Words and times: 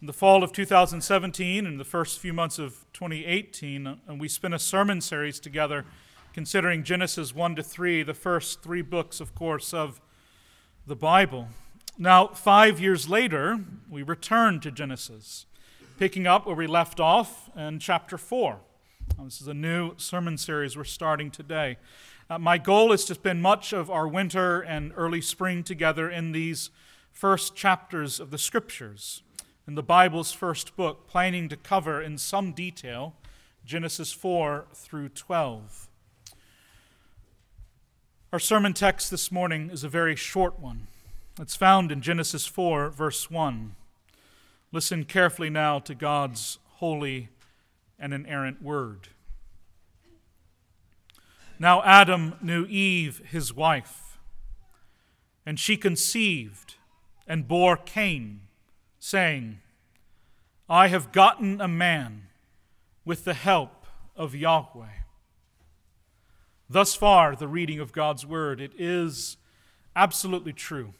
In 0.00 0.06
the 0.06 0.12
fall 0.12 0.44
of 0.44 0.52
2017 0.52 1.66
and 1.66 1.80
the 1.80 1.84
first 1.84 2.20
few 2.20 2.32
months 2.32 2.60
of 2.60 2.86
2018, 2.92 3.98
and 4.06 4.20
we 4.20 4.28
spent 4.28 4.54
a 4.54 4.58
sermon 4.58 5.00
series 5.00 5.40
together 5.40 5.84
considering 6.32 6.84
Genesis 6.84 7.34
1 7.34 7.56
to 7.56 7.64
3, 7.64 8.04
the 8.04 8.14
first 8.14 8.62
three 8.62 8.80
books, 8.80 9.18
of 9.18 9.34
course, 9.34 9.74
of 9.74 10.00
the 10.86 10.94
Bible. 10.94 11.48
Now, 11.98 12.28
five 12.28 12.78
years 12.78 13.08
later, 13.08 13.58
we 13.90 14.04
return 14.04 14.60
to 14.60 14.70
Genesis, 14.70 15.46
picking 15.98 16.28
up 16.28 16.46
where 16.46 16.54
we 16.54 16.68
left 16.68 17.00
off 17.00 17.50
in 17.56 17.80
chapter 17.80 18.16
4. 18.16 18.60
Now, 19.18 19.24
this 19.24 19.40
is 19.40 19.48
a 19.48 19.54
new 19.54 19.94
sermon 19.96 20.38
series 20.38 20.76
we're 20.76 20.84
starting 20.84 21.32
today. 21.32 21.76
Uh, 22.30 22.38
my 22.38 22.56
goal 22.56 22.92
is 22.92 23.04
to 23.06 23.14
spend 23.14 23.42
much 23.42 23.72
of 23.72 23.90
our 23.90 24.06
winter 24.06 24.60
and 24.60 24.92
early 24.94 25.20
spring 25.20 25.64
together 25.64 26.08
in 26.08 26.30
these 26.30 26.70
first 27.10 27.56
chapters 27.56 28.20
of 28.20 28.30
the 28.30 28.38
Scriptures 28.38 29.24
in 29.68 29.74
the 29.74 29.82
Bible's 29.82 30.32
first 30.32 30.74
book, 30.76 31.06
planning 31.06 31.46
to 31.50 31.56
cover 31.56 32.00
in 32.00 32.16
some 32.16 32.52
detail 32.52 33.14
Genesis 33.66 34.14
4 34.14 34.64
through 34.72 35.10
12. 35.10 35.88
Our 38.32 38.38
sermon 38.38 38.72
text 38.72 39.10
this 39.10 39.30
morning 39.30 39.68
is 39.68 39.84
a 39.84 39.88
very 39.90 40.16
short 40.16 40.58
one. 40.58 40.86
It's 41.38 41.54
found 41.54 41.92
in 41.92 42.00
Genesis 42.00 42.46
4, 42.46 42.88
verse 42.88 43.30
1. 43.30 43.76
Listen 44.72 45.04
carefully 45.04 45.50
now 45.50 45.80
to 45.80 45.94
God's 45.94 46.58
holy 46.76 47.28
and 47.98 48.14
inerrant 48.14 48.62
word. 48.62 49.08
Now 51.58 51.82
Adam 51.82 52.36
knew 52.40 52.64
Eve, 52.64 53.20
his 53.26 53.52
wife, 53.52 54.18
and 55.44 55.60
she 55.60 55.76
conceived 55.76 56.76
and 57.26 57.46
bore 57.46 57.76
Cain 57.76 58.47
saying, 58.98 59.60
I 60.68 60.88
have 60.88 61.12
gotten 61.12 61.60
a 61.60 61.68
man 61.68 62.28
with 63.04 63.24
the 63.24 63.34
help 63.34 63.86
of 64.16 64.34
Yahweh. 64.34 64.86
Thus 66.68 66.94
far, 66.94 67.34
the 67.34 67.48
reading 67.48 67.80
of 67.80 67.92
God's 67.92 68.26
word, 68.26 68.60
it 68.60 68.72
is 68.76 69.38
absolutely 69.96 70.52
true. 70.52 70.92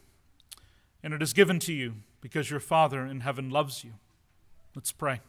And 1.03 1.13
it 1.13 1.23
is 1.23 1.33
given 1.33 1.59
to 1.61 1.73
you 1.73 1.97
because 2.21 2.51
your 2.51 2.61
Father 2.61 3.05
in 3.05 3.21
heaven 3.21 3.51
loves 3.51 3.85
you. 3.85 3.93
Let's 4.75 4.93
pray. 4.93 5.21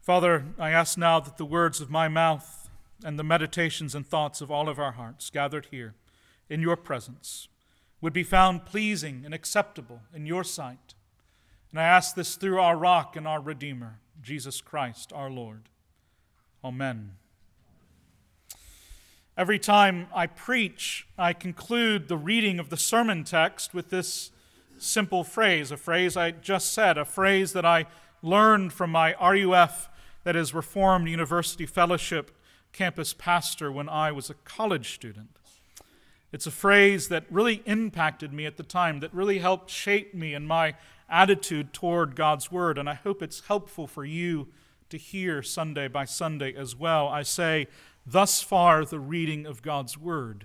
Father, 0.00 0.46
I 0.58 0.70
ask 0.70 0.98
now 0.98 1.20
that 1.20 1.36
the 1.36 1.44
words 1.44 1.80
of 1.80 1.90
my 1.90 2.08
mouth 2.08 2.68
and 3.04 3.18
the 3.18 3.24
meditations 3.24 3.94
and 3.94 4.06
thoughts 4.06 4.40
of 4.40 4.50
all 4.50 4.68
of 4.68 4.78
our 4.78 4.92
hearts 4.92 5.30
gathered 5.30 5.68
here 5.70 5.94
in 6.48 6.60
your 6.60 6.76
presence 6.76 7.48
would 8.00 8.12
be 8.12 8.22
found 8.22 8.66
pleasing 8.66 9.22
and 9.24 9.32
acceptable 9.32 10.02
in 10.14 10.26
your 10.26 10.44
sight. 10.44 10.94
And 11.70 11.80
I 11.80 11.84
ask 11.84 12.14
this 12.14 12.36
through 12.36 12.60
our 12.60 12.76
rock 12.76 13.16
and 13.16 13.26
our 13.26 13.40
Redeemer, 13.40 13.98
Jesus 14.22 14.60
Christ 14.60 15.12
our 15.12 15.30
Lord. 15.30 15.68
Amen. 16.64 17.12
Every 19.36 19.58
time 19.58 20.06
I 20.14 20.26
preach, 20.26 21.06
I 21.18 21.34
conclude 21.34 22.08
the 22.08 22.16
reading 22.16 22.58
of 22.58 22.70
the 22.70 22.76
sermon 22.78 23.22
text 23.22 23.74
with 23.74 23.90
this 23.90 24.30
simple 24.78 25.24
phrase, 25.24 25.70
a 25.70 25.76
phrase 25.76 26.16
I 26.16 26.30
just 26.30 26.72
said, 26.72 26.96
a 26.96 27.04
phrase 27.04 27.52
that 27.52 27.66
I 27.66 27.84
learned 28.22 28.72
from 28.72 28.90
my 28.90 29.14
RUF, 29.20 29.90
that 30.24 30.36
is, 30.36 30.54
Reformed 30.54 31.08
University 31.08 31.66
Fellowship 31.66 32.30
campus 32.72 33.12
pastor, 33.12 33.70
when 33.70 33.88
I 33.88 34.10
was 34.10 34.30
a 34.30 34.34
college 34.34 34.94
student. 34.94 35.36
It's 36.36 36.46
a 36.46 36.50
phrase 36.50 37.08
that 37.08 37.24
really 37.30 37.62
impacted 37.64 38.30
me 38.30 38.44
at 38.44 38.58
the 38.58 38.62
time, 38.62 39.00
that 39.00 39.14
really 39.14 39.38
helped 39.38 39.70
shape 39.70 40.12
me 40.12 40.34
and 40.34 40.46
my 40.46 40.74
attitude 41.08 41.72
toward 41.72 42.14
God's 42.14 42.52
Word, 42.52 42.76
and 42.76 42.90
I 42.90 42.92
hope 42.92 43.22
it's 43.22 43.40
helpful 43.46 43.86
for 43.86 44.04
you 44.04 44.48
to 44.90 44.98
hear 44.98 45.42
Sunday 45.42 45.88
by 45.88 46.04
Sunday 46.04 46.54
as 46.54 46.76
well. 46.76 47.08
I 47.08 47.22
say, 47.22 47.68
thus 48.04 48.42
far, 48.42 48.84
the 48.84 49.00
reading 49.00 49.46
of 49.46 49.62
God's 49.62 49.96
Word. 49.96 50.44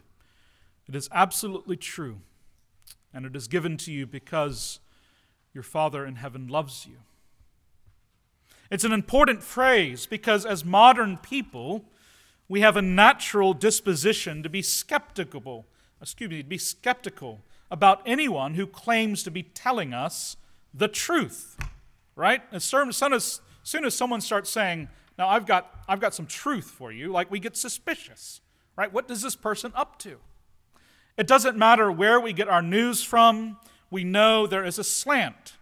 It 0.88 0.96
is 0.96 1.10
absolutely 1.12 1.76
true, 1.76 2.22
and 3.14 3.26
it 3.26 3.36
is 3.36 3.50
given 3.50 3.76
to 3.80 3.92
you 3.92 4.08
because 4.08 4.80
your 5.54 5.62
Father 5.62 6.06
in 6.06 6.16
heaven 6.16 6.48
loves 6.48 6.88
you. 6.88 7.00
It's 8.70 8.86
an 8.86 8.94
important 8.94 9.44
phrase 9.44 10.06
because, 10.06 10.46
as 10.46 10.64
modern 10.64 11.18
people, 11.18 11.84
we 12.48 12.62
have 12.62 12.78
a 12.78 12.82
natural 12.82 13.54
disposition 13.54 14.42
to 14.42 14.50
be 14.50 14.62
skeptical 14.62 15.66
excuse 16.02 16.30
me, 16.30 16.42
be 16.42 16.58
skeptical 16.58 17.42
about 17.70 18.02
anyone 18.06 18.56
who 18.56 18.68
claims 18.68 19.24
to 19.24 19.32
be 19.32 19.44
telling 19.44 19.94
us 19.94 20.36
the 20.74 20.88
truth. 20.88 21.58
Right? 22.16 22.42
As 22.52 22.64
soon 22.64 22.90
as, 22.90 23.42
soon 23.64 23.86
as 23.86 23.94
someone 23.96 24.22
starts 24.22 24.50
saying, 24.50 24.90
now 25.18 25.30
I've 25.30 25.46
got, 25.46 25.74
I've 25.88 26.02
got 26.02 26.14
some 26.14 26.26
truth 26.26 26.66
for 26.66 26.92
you, 26.92 27.12
like 27.12 27.32
we 27.32 27.40
get 27.40 27.56
suspicious. 27.56 28.42
Right? 28.76 28.92
What 28.92 29.10
is 29.10 29.22
this 29.22 29.36
person 29.36 29.72
up 29.76 30.00
to? 30.00 30.18
It 31.18 31.28
doesn't 31.28 31.58
matter 31.58 31.92
where 31.92 32.20
we 32.20 32.34
get 32.34 32.48
our 32.48 32.62
news 32.62 33.04
from, 33.04 33.58
we 33.90 34.04
know 34.04 34.48
there 34.48 34.66
is 34.66 34.80
a 34.80 34.84
slant. 34.84 35.58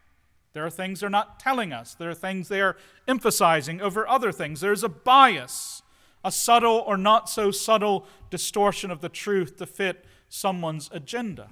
There 0.54 0.66
are 0.66 0.70
things 0.70 1.00
they're 1.00 1.10
not 1.10 1.40
telling 1.40 1.74
us. 1.74 1.94
There 1.94 2.10
are 2.10 2.16
things 2.16 2.48
they 2.48 2.62
are 2.62 2.78
emphasizing 3.08 3.82
over 3.82 4.08
other 4.08 4.32
things. 4.32 4.62
There's 4.62 4.84
a 4.84 4.90
bias, 4.90 5.82
a 6.24 6.32
subtle 6.32 6.84
or 6.86 6.98
not 6.98 7.30
so 7.30 7.52
subtle 7.52 8.06
distortion 8.30 8.92
of 8.92 9.02
the 9.02 9.10
truth 9.10 9.58
to 9.58 9.66
fit 9.66 10.06
someone's 10.29 10.90
agenda. 10.94 11.50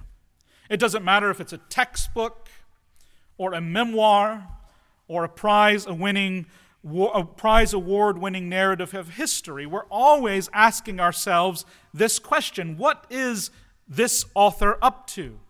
It 0.70 0.78
doesn't 0.78 1.04
matter 1.04 1.30
if 1.30 1.40
it's 1.40 1.52
a 1.52 1.58
textbook 1.58 2.48
or 3.36 3.52
a 3.52 3.60
memoir 3.60 4.48
or 5.06 5.24
a 5.24 5.28
prize 5.28 5.86
a 5.86 5.94
winning 5.94 6.46
a 6.84 7.24
prize 7.24 7.72
award 7.72 8.18
winning 8.18 8.48
narrative 8.48 8.94
of 8.94 9.10
history. 9.10 9.66
We're 9.66 9.86
always 9.90 10.48
asking 10.52 11.00
ourselves 11.00 11.64
this 11.92 12.18
question 12.18 12.76
What 12.76 13.04
is 13.10 13.50
this 13.88 14.24
author 14.34 14.78
up 14.80 15.06
to? 15.08 15.40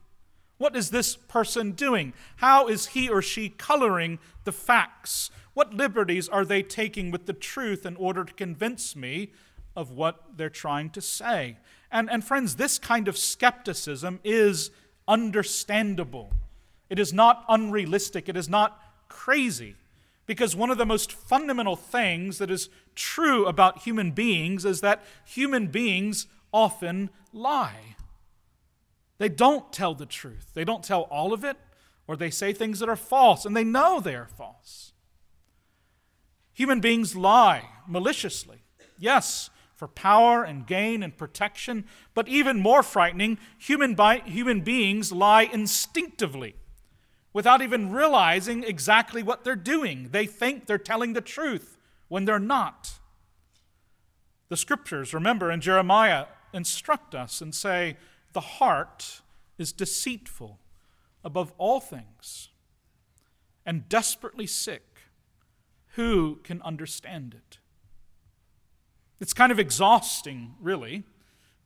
What 0.57 0.75
is 0.75 0.91
this 0.91 1.15
person 1.17 1.73
doing? 1.73 2.13
How 2.37 2.67
is 2.67 2.89
he 2.89 3.09
or 3.09 3.23
she 3.23 3.49
coloring 3.49 4.19
the 4.45 4.53
facts? 4.53 5.31
What 5.55 5.75
liberties 5.75 6.29
are 6.29 6.45
they 6.45 6.63
taking 6.63 7.11
with 7.11 7.27
the 7.27 7.33
truth 7.33 7.87
in 7.87 7.95
order 7.97 8.25
to 8.25 8.33
convince 8.33 8.97
me 8.97 9.33
of 9.77 9.93
what 9.93 10.37
they're 10.37 10.51
trying 10.51 10.91
to 10.91 11.01
say? 11.01 11.59
And, 11.91 12.11
and 12.11 12.25
friends, 12.25 12.57
this 12.57 12.79
kind 12.79 13.09
of 13.09 13.17
skepticism 13.17 14.21
is 14.23 14.71
understandable. 15.07 16.33
It 16.91 16.99
is 16.99 17.13
not 17.13 17.45
unrealistic. 17.49 18.29
It 18.29 18.37
is 18.37 18.49
not 18.49 18.81
crazy. 19.09 19.75
Because 20.27 20.55
one 20.55 20.71
of 20.71 20.77
the 20.77 20.85
most 20.85 21.11
fundamental 21.13 21.77
things 21.77 22.39
that 22.39 22.51
is 22.51 22.69
true 22.95 23.47
about 23.47 23.79
human 23.81 24.11
beings 24.11 24.65
is 24.65 24.83
that 24.83 25.03
human 25.25 25.69
beings 25.69 26.27
often 26.53 27.09
lie. 27.33 27.97
They 29.17 29.29
don't 29.29 29.73
tell 29.73 29.95
the 29.95 30.07
truth. 30.07 30.53
They 30.55 30.65
don't 30.65 30.85
tell 30.85 31.03
all 31.03 31.33
of 31.33 31.45
it, 31.45 31.57
or 32.07 32.17
they 32.17 32.31
say 32.31 32.53
things 32.53 32.79
that 32.81 32.89
are 32.89 32.97
false, 32.97 33.45
and 33.45 33.57
they 33.57 33.65
know 33.65 34.01
they 34.01 34.15
are 34.15 34.29
false. 34.37 34.93
Human 36.53 36.81
beings 36.81 37.17
lie 37.17 37.65
maliciously. 37.87 38.59
Yes, 38.99 39.51
for 39.79 39.87
power 39.87 40.43
and 40.43 40.67
gain 40.67 41.05
and 41.05 41.17
protection. 41.17 41.85
But 42.13 42.27
even 42.27 42.59
more 42.59 42.83
frightening, 42.83 43.39
human, 43.57 43.95
bi- 43.95 44.23
human 44.27 44.63
beings 44.63 45.13
lie 45.13 45.43
instinctively 45.45 46.57
without 47.33 47.63
even 47.63 47.93
realizing 47.93 48.65
exactly 48.65 49.23
what 49.23 49.45
they're 49.45 49.55
doing. 49.55 50.09
They 50.11 50.27
think 50.27 50.67
they're 50.67 50.79
telling 50.79 51.13
the 51.13 51.21
truth 51.21 51.79
when 52.09 52.25
they're 52.25 52.41
not. 52.41 52.99
The 54.49 54.57
scriptures, 54.57 55.15
remember 55.15 55.49
in 55.53 55.61
Jeremiah, 55.61 56.27
instruct 56.53 57.15
us 57.15 57.41
and 57.41 57.55
say, 57.55 57.97
The 58.33 58.41
heart 58.41 59.21
is 59.59 59.71
deceitful 59.71 60.59
above 61.23 61.53
all 61.57 61.79
things 61.79 62.49
and 63.65 63.89
desperately 63.89 64.49
sick. 64.49 65.03
Who 65.93 66.41
can 66.43 66.61
understand 66.63 67.35
it? 67.35 67.59
It's 69.21 69.33
kind 69.33 69.51
of 69.51 69.59
exhausting, 69.59 70.55
really, 70.61 71.05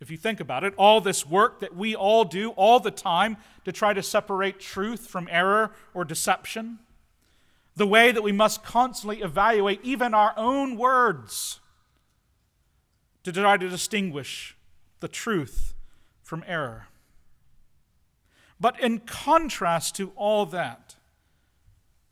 if 0.01 0.11
you 0.11 0.17
think 0.17 0.41
about 0.41 0.65
it. 0.65 0.75
All 0.77 1.01
this 1.01 1.27
work 1.27 1.61
that 1.61 1.77
we 1.77 1.95
all 1.95 2.25
do 2.25 2.51
all 2.51 2.81
the 2.81 2.91
time 2.91 3.37
to 3.65 3.73
try 3.73 3.93
to 3.93 4.03
separate 4.03 4.59
truth 4.59 5.07
from 5.07 5.29
error 5.31 5.73
or 5.95 6.05
deception. 6.05 6.79
The 7.77 7.87
way 7.87 8.13
that 8.13 8.23
we 8.23 8.33
must 8.33 8.63
constantly 8.63 9.23
evaluate 9.23 9.81
even 9.83 10.15
our 10.15 10.35
own 10.37 10.77
words 10.77 11.61
to 13.25 13.33
try 13.33 13.57
to 13.57 13.69
distinguish 13.69 14.57
the 15.01 15.09
truth 15.09 15.75
from 16.23 16.45
error. 16.47 16.89
But 18.59 18.79
in 18.81 19.01
contrast 19.01 19.97
to 19.97 20.13
all 20.17 20.47
that, 20.47 20.97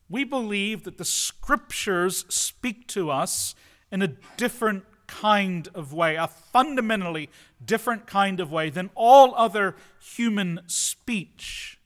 we 0.09 0.25
believe 0.25 0.83
that 0.85 0.99
the 0.99 1.05
scriptures 1.05 2.25
speak 2.29 2.89
to 2.89 3.11
us 3.11 3.55
in 3.93 4.03
a 4.03 4.17
different 4.37 4.85
kind 5.11 5.69
of 5.75 5.93
way, 5.93 6.15
a 6.15 6.29
fundamentally 6.29 7.29
different 7.63 8.07
kind 8.07 8.39
of 8.39 8.53
way 8.53 8.71
than 8.71 8.91
all 8.95 9.35
other 9.35 9.75
human 10.01 10.61
speech. 10.67 11.79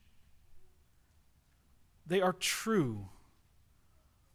they 2.07 2.21
are 2.21 2.33
true. 2.33 3.07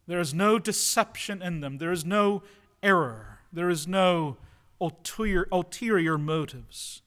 There 0.07 0.19
is 0.19 0.33
no 0.33 0.59
deception 0.59 1.41
in 1.41 1.61
them, 1.61 1.77
there 1.77 1.91
is 1.91 2.03
no 2.03 2.43
error, 2.83 3.39
there 3.53 3.69
is 3.69 3.87
no 3.87 4.35
ulterior, 4.81 5.47
ulterior 5.53 6.17
motives. 6.17 7.01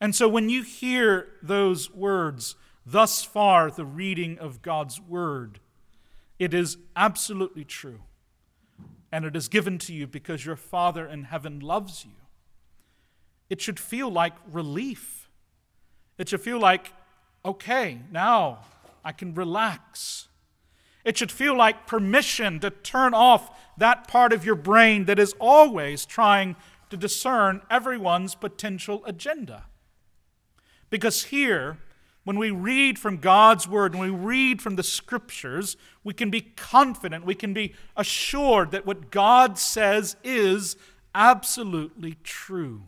And 0.00 0.14
so 0.14 0.28
when 0.28 0.48
you 0.48 0.62
hear 0.62 1.26
those 1.42 1.90
words, 1.90 2.54
thus 2.86 3.24
far 3.24 3.70
the 3.70 3.84
reading 3.84 4.38
of 4.38 4.62
God's 4.62 5.00
word, 5.00 5.58
it 6.38 6.54
is 6.54 6.76
absolutely 6.94 7.64
true. 7.64 8.00
And 9.14 9.24
it 9.24 9.36
is 9.36 9.46
given 9.46 9.78
to 9.78 9.94
you 9.94 10.08
because 10.08 10.44
your 10.44 10.56
Father 10.56 11.06
in 11.06 11.22
heaven 11.22 11.60
loves 11.60 12.04
you. 12.04 12.16
It 13.48 13.60
should 13.60 13.78
feel 13.78 14.10
like 14.10 14.32
relief. 14.50 15.30
It 16.18 16.28
should 16.28 16.40
feel 16.40 16.58
like, 16.58 16.92
okay, 17.44 18.00
now 18.10 18.64
I 19.04 19.12
can 19.12 19.32
relax. 19.32 20.26
It 21.04 21.16
should 21.16 21.30
feel 21.30 21.56
like 21.56 21.86
permission 21.86 22.58
to 22.58 22.70
turn 22.70 23.14
off 23.14 23.56
that 23.78 24.08
part 24.08 24.32
of 24.32 24.44
your 24.44 24.56
brain 24.56 25.04
that 25.04 25.20
is 25.20 25.32
always 25.38 26.04
trying 26.04 26.56
to 26.90 26.96
discern 26.96 27.62
everyone's 27.70 28.34
potential 28.34 29.00
agenda. 29.06 29.66
Because 30.90 31.26
here, 31.26 31.78
when 32.24 32.38
we 32.38 32.50
read 32.50 32.98
from 32.98 33.18
God's 33.18 33.68
Word, 33.68 33.94
when 33.94 34.10
we 34.10 34.18
read 34.18 34.60
from 34.60 34.76
the 34.76 34.82
Scriptures, 34.82 35.76
we 36.02 36.14
can 36.14 36.30
be 36.30 36.40
confident, 36.40 37.24
we 37.24 37.34
can 37.34 37.52
be 37.52 37.74
assured 37.96 38.70
that 38.72 38.86
what 38.86 39.10
God 39.10 39.58
says 39.58 40.16
is 40.24 40.76
absolutely 41.14 42.16
true. 42.24 42.82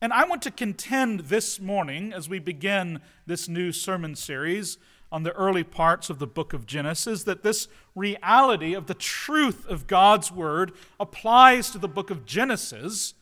And 0.00 0.12
I 0.12 0.24
want 0.24 0.42
to 0.42 0.50
contend 0.50 1.20
this 1.20 1.58
morning, 1.58 2.12
as 2.12 2.28
we 2.28 2.38
begin 2.38 3.00
this 3.26 3.48
new 3.48 3.72
sermon 3.72 4.14
series 4.14 4.78
on 5.10 5.22
the 5.22 5.32
early 5.32 5.64
parts 5.64 6.10
of 6.10 6.18
the 6.18 6.26
book 6.26 6.52
of 6.52 6.66
Genesis, 6.66 7.24
that 7.24 7.42
this 7.42 7.66
reality 7.96 8.74
of 8.74 8.86
the 8.86 8.94
truth 8.94 9.66
of 9.66 9.86
God's 9.86 10.30
Word 10.30 10.72
applies 11.00 11.70
to 11.70 11.78
the 11.78 11.88
book 11.88 12.10
of 12.10 12.26
Genesis 12.26 13.14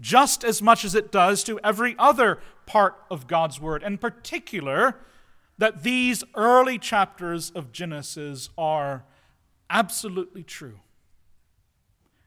just 0.00 0.44
as 0.44 0.62
much 0.62 0.84
as 0.84 0.94
it 0.94 1.12
does 1.12 1.44
to 1.44 1.60
every 1.62 1.94
other 1.98 2.38
part 2.70 3.02
of 3.10 3.26
God's 3.26 3.60
Word. 3.60 3.82
In 3.82 3.98
particular, 3.98 5.00
that 5.58 5.82
these 5.82 6.22
early 6.36 6.78
chapters 6.78 7.50
of 7.50 7.72
Genesis 7.72 8.48
are 8.56 9.02
absolutely 9.68 10.44
true. 10.44 10.78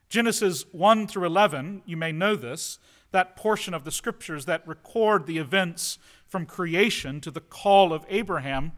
Genesis 0.10 0.66
1 0.74 1.08
through 1.08 1.26
11, 1.26 1.84
you 1.86 1.96
may 1.96 2.12
know 2.12 2.36
this, 2.36 2.78
that 3.12 3.38
portion 3.38 3.74
of 3.74 3.86
the 3.86 3.92
scriptures 3.92 4.44
that 4.44 4.68
record 4.68 5.28
the 5.28 5.38
events 5.38 5.98
from 6.28 6.46
creation 6.46 7.22
to 7.22 7.32
the 7.32 7.40
call 7.40 7.94
of 7.94 8.06
Abraham, 8.10 8.74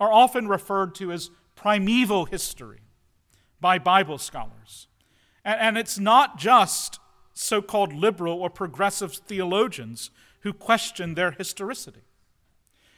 are 0.00 0.10
often 0.10 0.48
referred 0.48 0.94
to 0.94 1.12
as 1.12 1.30
primeval 1.54 2.24
history 2.24 2.80
by 3.60 3.78
Bible 3.78 4.16
scholars. 4.16 4.88
And, 5.44 5.76
it's 5.76 5.98
not 5.98 6.38
just 6.38 7.00
so 7.34 7.60
called 7.60 7.92
liberal 7.92 8.40
or 8.40 8.48
progressive 8.48 9.12
theologians 9.12 10.10
who 10.42 10.52
question 10.52 11.14
their 11.14 11.32
historicity. 11.32 12.02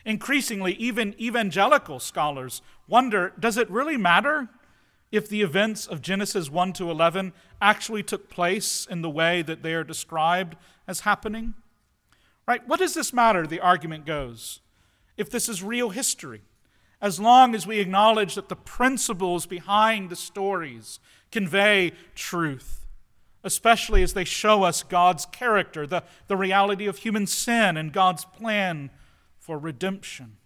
Increasingly, 0.04 0.74
even 0.74 1.14
evangelical 1.20 1.98
scholars 1.98 2.60
wonder 2.88 3.32
does 3.38 3.56
it 3.56 3.70
really 3.70 3.96
matter 3.96 4.48
if 5.10 5.28
the 5.28 5.42
events 5.42 5.86
of 5.86 6.02
Genesis 6.02 6.50
1 6.50 6.72
to 6.74 6.90
11 6.90 7.32
actually 7.62 8.02
took 8.02 8.28
place 8.28 8.86
in 8.90 9.00
the 9.00 9.10
way 9.10 9.42
that 9.42 9.62
they 9.62 9.72
are 9.72 9.84
described 9.84 10.56
as 10.86 11.00
happening? 11.00 11.54
Right? 12.46 12.66
What 12.66 12.80
does 12.80 12.94
this 12.94 13.12
matter, 13.12 13.46
the 13.46 13.60
argument 13.60 14.04
goes, 14.04 14.60
if 15.16 15.30
this 15.30 15.48
is 15.48 15.62
real 15.62 15.90
history? 15.90 16.42
As 17.00 17.20
long 17.20 17.54
as 17.54 17.66
we 17.66 17.80
acknowledge 17.80 18.34
that 18.34 18.48
the 18.48 18.56
principles 18.56 19.46
behind 19.46 20.10
the 20.10 20.16
stories 20.16 21.00
convey 21.30 21.92
truth 22.14 22.83
especially 23.44 24.02
as 24.02 24.14
they 24.14 24.24
show 24.24 24.62
us 24.64 24.82
God's 24.82 25.26
character, 25.26 25.86
the, 25.86 26.02
the 26.26 26.36
reality 26.36 26.86
of 26.86 26.98
human 26.98 27.26
sin, 27.26 27.76
and 27.76 27.92
God's 27.92 28.24
plan 28.24 28.90
for 29.38 29.58
redemption. 29.58 30.38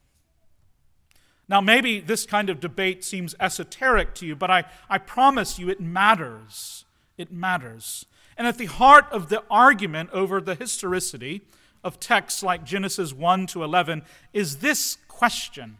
Now, 1.48 1.62
maybe 1.62 2.00
this 2.00 2.26
kind 2.26 2.50
of 2.50 2.60
debate 2.60 3.04
seems 3.04 3.34
esoteric 3.40 4.14
to 4.16 4.26
you, 4.26 4.36
but 4.36 4.50
I, 4.50 4.64
I 4.90 4.98
promise 4.98 5.58
you 5.58 5.70
it 5.70 5.80
matters. 5.80 6.84
It 7.16 7.32
matters. 7.32 8.04
And 8.36 8.46
at 8.46 8.58
the 8.58 8.66
heart 8.66 9.06
of 9.10 9.30
the 9.30 9.42
argument 9.50 10.10
over 10.12 10.40
the 10.40 10.54
historicity 10.54 11.42
of 11.82 11.98
texts 11.98 12.42
like 12.42 12.64
Genesis 12.64 13.12
1 13.12 13.46
to 13.48 13.64
11 13.64 14.02
is 14.32 14.58
this 14.58 14.98
question. 15.08 15.78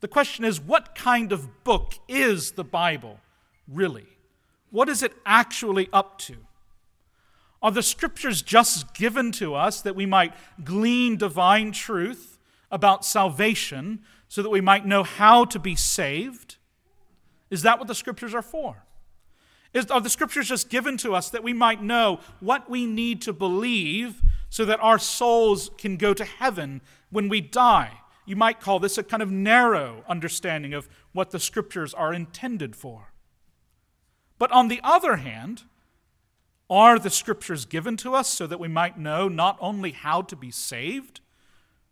The 0.00 0.08
question 0.08 0.44
is 0.44 0.60
what 0.60 0.94
kind 0.94 1.30
of 1.30 1.64
book 1.64 1.94
is 2.08 2.52
the 2.52 2.64
Bible 2.64 3.20
really? 3.68 4.06
What 4.76 4.90
is 4.90 5.02
it 5.02 5.14
actually 5.24 5.88
up 5.90 6.18
to? 6.18 6.36
Are 7.62 7.70
the 7.70 7.82
scriptures 7.82 8.42
just 8.42 8.92
given 8.92 9.32
to 9.32 9.54
us 9.54 9.80
that 9.80 9.96
we 9.96 10.04
might 10.04 10.34
glean 10.64 11.16
divine 11.16 11.72
truth 11.72 12.38
about 12.70 13.02
salvation 13.02 14.00
so 14.28 14.42
that 14.42 14.50
we 14.50 14.60
might 14.60 14.84
know 14.84 15.02
how 15.02 15.46
to 15.46 15.58
be 15.58 15.76
saved? 15.76 16.56
Is 17.48 17.62
that 17.62 17.78
what 17.78 17.88
the 17.88 17.94
scriptures 17.94 18.34
are 18.34 18.42
for? 18.42 18.84
Is, 19.72 19.86
are 19.86 20.02
the 20.02 20.10
scriptures 20.10 20.48
just 20.48 20.68
given 20.68 20.98
to 20.98 21.14
us 21.14 21.30
that 21.30 21.42
we 21.42 21.54
might 21.54 21.82
know 21.82 22.20
what 22.40 22.68
we 22.68 22.84
need 22.84 23.22
to 23.22 23.32
believe 23.32 24.20
so 24.50 24.66
that 24.66 24.80
our 24.80 24.98
souls 24.98 25.70
can 25.78 25.96
go 25.96 26.12
to 26.12 26.24
heaven 26.26 26.82
when 27.08 27.30
we 27.30 27.40
die? 27.40 28.02
You 28.26 28.36
might 28.36 28.60
call 28.60 28.78
this 28.78 28.98
a 28.98 29.02
kind 29.02 29.22
of 29.22 29.30
narrow 29.30 30.04
understanding 30.06 30.74
of 30.74 30.86
what 31.12 31.30
the 31.30 31.40
scriptures 31.40 31.94
are 31.94 32.12
intended 32.12 32.76
for. 32.76 33.14
But 34.38 34.52
on 34.52 34.68
the 34.68 34.80
other 34.82 35.16
hand, 35.16 35.62
are 36.68 36.98
the 36.98 37.10
scriptures 37.10 37.64
given 37.64 37.96
to 37.98 38.14
us 38.14 38.28
so 38.28 38.46
that 38.46 38.60
we 38.60 38.68
might 38.68 38.98
know 38.98 39.28
not 39.28 39.56
only 39.60 39.92
how 39.92 40.22
to 40.22 40.36
be 40.36 40.50
saved, 40.50 41.20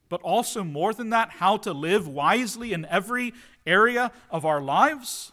but 0.09 0.21
also 0.23 0.65
more 0.65 0.93
than 0.93 1.11
that, 1.11 1.31
how 1.31 1.57
to 1.59 1.73
live 1.73 2.09
wisely 2.09 2.73
in 2.73 2.85
every 2.87 3.33
area 3.67 4.11
of 4.31 4.45
our 4.45 4.61
lives? 4.61 5.33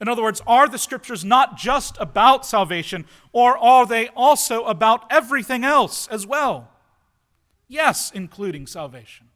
In 0.00 0.08
other 0.08 0.22
words, 0.22 0.40
are 0.46 0.66
the 0.66 0.78
scriptures 0.78 1.24
not 1.24 1.58
just 1.58 1.96
about 2.00 2.46
salvation, 2.46 3.04
or 3.32 3.58
are 3.58 3.84
they 3.84 4.08
also 4.08 4.64
about 4.64 5.04
everything 5.10 5.62
else 5.62 6.06
as 6.08 6.26
well? 6.26 6.70
Yes, 7.68 8.10
including 8.14 8.66
salvation, 8.66 9.28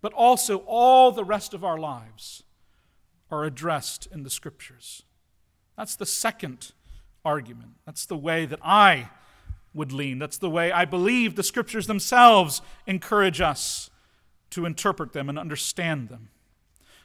but 0.00 0.12
also 0.14 0.58
all 0.66 1.12
the 1.12 1.24
rest 1.24 1.52
of 1.52 1.62
our 1.62 1.78
lives 1.78 2.44
are 3.30 3.44
addressed 3.44 4.06
in 4.06 4.22
the 4.22 4.30
scriptures. 4.30 5.02
That's 5.76 5.96
the 5.96 6.06
second 6.06 6.72
argument. 7.24 7.72
That's 7.84 8.06
the 8.06 8.16
way 8.16 8.46
that 8.46 8.60
I 8.62 9.10
would 9.72 9.92
lean. 9.92 10.18
That's 10.18 10.38
the 10.38 10.50
way 10.50 10.70
I 10.70 10.84
believe 10.84 11.34
the 11.34 11.42
scriptures 11.42 11.86
themselves 11.86 12.62
encourage 12.86 13.40
us 13.40 13.90
to 14.50 14.66
interpret 14.66 15.12
them 15.12 15.28
and 15.28 15.38
understand 15.38 16.08
them. 16.08 16.28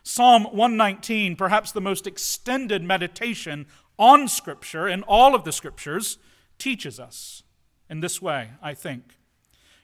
Psalm 0.03 0.43
119, 0.43 1.35
perhaps 1.35 1.71
the 1.71 1.81
most 1.81 2.07
extended 2.07 2.83
meditation 2.83 3.65
on 3.97 4.27
Scripture 4.27 4.87
in 4.87 5.03
all 5.03 5.35
of 5.35 5.43
the 5.43 5.51
Scriptures, 5.51 6.17
teaches 6.57 6.99
us 6.99 7.43
in 7.89 7.99
this 7.99 8.21
way, 8.21 8.51
I 8.61 8.73
think. 8.73 9.17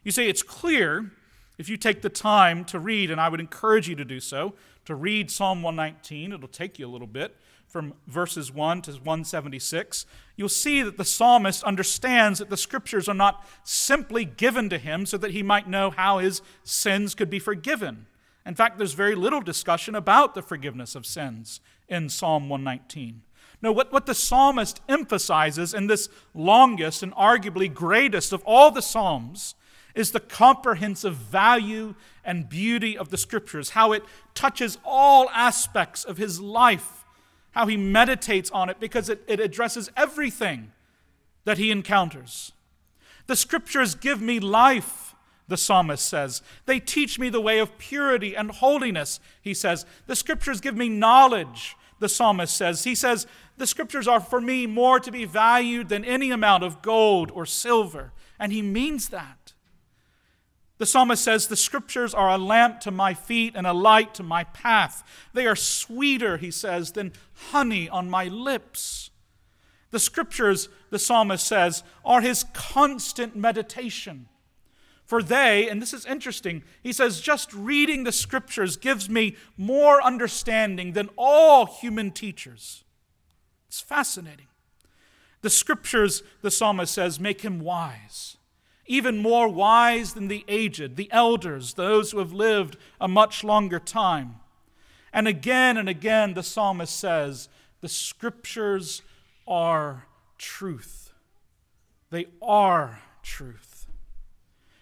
You 0.03 0.11
see, 0.11 0.27
it's 0.27 0.43
clear 0.43 1.11
if 1.57 1.69
you 1.69 1.77
take 1.77 2.01
the 2.01 2.09
time 2.09 2.65
to 2.65 2.79
read, 2.79 3.11
and 3.11 3.19
I 3.19 3.29
would 3.29 3.39
encourage 3.39 3.89
you 3.89 3.95
to 3.95 4.05
do 4.05 4.19
so, 4.19 4.53
to 4.85 4.95
read 4.95 5.31
Psalm 5.31 5.63
119. 5.63 6.31
It'll 6.31 6.47
take 6.47 6.79
you 6.79 6.87
a 6.87 6.91
little 6.91 7.07
bit 7.07 7.35
from 7.75 7.93
verses 8.07 8.53
1 8.53 8.83
to 8.83 8.91
176, 8.91 10.05
you'll 10.37 10.47
see 10.47 10.81
that 10.81 10.95
the 10.95 11.03
psalmist 11.03 11.61
understands 11.65 12.39
that 12.39 12.49
the 12.49 12.55
scriptures 12.55 13.09
are 13.09 13.13
not 13.13 13.45
simply 13.65 14.23
given 14.23 14.69
to 14.69 14.77
him 14.77 15.05
so 15.05 15.17
that 15.17 15.31
he 15.31 15.43
might 15.43 15.67
know 15.67 15.89
how 15.89 16.19
his 16.19 16.41
sins 16.63 17.13
could 17.13 17.29
be 17.29 17.37
forgiven. 17.37 18.05
In 18.45 18.55
fact, 18.55 18.77
there's 18.77 18.93
very 18.93 19.13
little 19.13 19.41
discussion 19.41 19.93
about 19.93 20.35
the 20.35 20.41
forgiveness 20.41 20.95
of 20.95 21.05
sins 21.05 21.59
in 21.89 22.07
Psalm 22.07 22.47
119. 22.47 23.23
No, 23.61 23.73
what, 23.73 23.91
what 23.91 24.05
the 24.05 24.15
psalmist 24.15 24.79
emphasizes 24.87 25.73
in 25.73 25.87
this 25.87 26.07
longest 26.33 27.03
and 27.03 27.13
arguably 27.15 27.73
greatest 27.73 28.31
of 28.31 28.41
all 28.45 28.71
the 28.71 28.81
psalms 28.81 29.53
is 29.93 30.11
the 30.11 30.21
comprehensive 30.21 31.15
value 31.15 31.95
and 32.23 32.47
beauty 32.47 32.97
of 32.97 33.09
the 33.09 33.17
scriptures, 33.17 33.71
how 33.71 33.91
it 33.91 34.03
touches 34.33 34.77
all 34.85 35.29
aspects 35.31 36.05
of 36.05 36.15
his 36.15 36.39
life 36.39 37.01
how 37.55 37.65
he 37.65 37.77
meditates 37.77 38.51
on 38.51 38.69
it 38.69 38.79
because 38.79 39.09
it, 39.09 39.23
it 39.27 39.39
addresses 39.39 39.89
everything 39.95 40.71
that 41.45 41.57
he 41.57 41.71
encounters. 41.71 42.51
The 43.27 43.35
scriptures 43.35 43.95
give 43.95 44.21
me 44.21 44.39
life, 44.39 45.15
the 45.47 45.57
psalmist 45.57 46.05
says. 46.05 46.41
They 46.65 46.81
teach 46.81 47.17
me 47.17 47.29
the 47.29 47.41
way 47.41 47.59
of 47.59 47.77
purity 47.77 48.35
and 48.35 48.51
holiness, 48.51 49.21
he 49.41 49.53
says. 49.53 49.85
The 50.05 50.17
scriptures 50.17 50.59
give 50.59 50.75
me 50.75 50.89
knowledge, 50.89 51.77
the 51.99 52.09
psalmist 52.09 52.55
says. 52.55 52.83
He 52.83 52.93
says, 52.93 53.25
The 53.57 53.67
scriptures 53.67 54.07
are 54.07 54.19
for 54.19 54.41
me 54.41 54.67
more 54.67 54.99
to 54.99 55.11
be 55.11 55.23
valued 55.23 55.87
than 55.87 56.03
any 56.03 56.31
amount 56.31 56.63
of 56.63 56.81
gold 56.81 57.31
or 57.31 57.45
silver. 57.45 58.11
And 58.37 58.51
he 58.51 58.61
means 58.61 59.09
that. 59.09 59.44
The 60.77 60.85
psalmist 60.85 61.23
says, 61.23 61.47
The 61.47 61.55
scriptures 61.55 62.13
are 62.13 62.29
a 62.29 62.37
lamp 62.37 62.81
to 62.81 62.91
my 62.91 63.13
feet 63.13 63.53
and 63.55 63.65
a 63.65 63.73
light 63.73 64.13
to 64.15 64.23
my 64.23 64.43
path. 64.43 65.03
They 65.33 65.47
are 65.47 65.55
sweeter, 65.55 66.37
he 66.37 66.51
says, 66.51 66.91
than 66.91 67.13
honey 67.51 67.87
on 67.87 68.09
my 68.09 68.25
lips. 68.25 69.09
The 69.91 69.99
scriptures, 69.99 70.67
the 70.89 70.99
psalmist 70.99 71.47
says, 71.47 71.83
are 72.03 72.19
his 72.19 72.43
constant 72.53 73.35
meditation. 73.35 74.27
For 75.05 75.21
they, 75.21 75.69
and 75.69 75.81
this 75.81 75.93
is 75.93 76.05
interesting, 76.05 76.63
he 76.81 76.91
says, 76.91 77.21
just 77.21 77.53
reading 77.53 78.03
the 78.03 78.11
scriptures 78.11 78.75
gives 78.75 79.07
me 79.07 79.37
more 79.55 80.01
understanding 80.01 80.93
than 80.93 81.09
all 81.15 81.67
human 81.67 82.11
teachers. 82.11 82.83
It's 83.67 83.79
fascinating. 83.79 84.47
The 85.41 85.49
scriptures, 85.49 86.23
the 86.41 86.51
psalmist 86.51 86.93
says, 86.93 87.19
make 87.19 87.41
him 87.41 87.59
wise, 87.59 88.37
even 88.85 89.17
more 89.17 89.47
wise 89.47 90.13
than 90.13 90.27
the 90.27 90.45
aged, 90.47 90.95
the 90.95 91.11
elders, 91.11 91.73
those 91.73 92.11
who 92.11 92.19
have 92.19 92.33
lived 92.33 92.77
a 93.01 93.07
much 93.07 93.43
longer 93.43 93.79
time. 93.79 94.35
And 95.11 95.27
again 95.27 95.77
and 95.77 95.89
again, 95.89 96.33
the 96.33 96.43
psalmist 96.43 96.97
says, 96.97 97.49
the 97.81 97.89
scriptures 97.89 99.01
are 99.47 100.07
truth. 100.37 101.13
They 102.09 102.27
are 102.41 103.01
truth. 103.23 103.87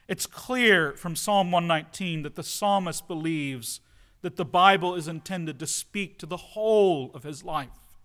It's 0.07 0.25
clear 0.25 0.93
from 0.93 1.15
Psalm 1.15 1.51
119 1.51 2.23
that 2.23 2.35
the 2.35 2.43
psalmist 2.43 3.07
believes 3.07 3.79
that 4.21 4.35
the 4.35 4.45
Bible 4.45 4.95
is 4.95 5.07
intended 5.07 5.59
to 5.59 5.67
speak 5.67 6.17
to 6.19 6.25
the 6.25 6.37
whole 6.37 7.11
of 7.13 7.23
his 7.23 7.43
life, 7.43 7.97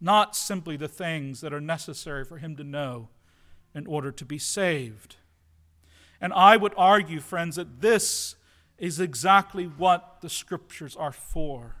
not 0.00 0.36
simply 0.36 0.76
the 0.76 0.88
things 0.88 1.40
that 1.40 1.52
are 1.52 1.60
necessary 1.60 2.24
for 2.24 2.38
him 2.38 2.56
to 2.56 2.64
know 2.64 3.08
in 3.74 3.86
order 3.86 4.10
to 4.10 4.24
be 4.24 4.38
saved. 4.38 5.16
And 6.20 6.32
I 6.32 6.56
would 6.56 6.74
argue, 6.76 7.20
friends, 7.20 7.56
that 7.56 7.80
this 7.80 8.34
is 8.78 9.00
exactly 9.00 9.64
what 9.64 10.20
the 10.20 10.28
Scriptures 10.28 10.96
are 10.96 11.12
for. 11.12 11.76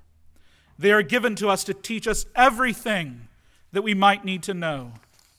They 0.78 0.92
are 0.92 1.02
given 1.02 1.34
to 1.36 1.48
us 1.48 1.64
to 1.64 1.74
teach 1.74 2.06
us 2.06 2.26
everything 2.34 3.28
that 3.72 3.82
we 3.82 3.94
might 3.94 4.24
need 4.24 4.42
to 4.44 4.54
know 4.54 4.92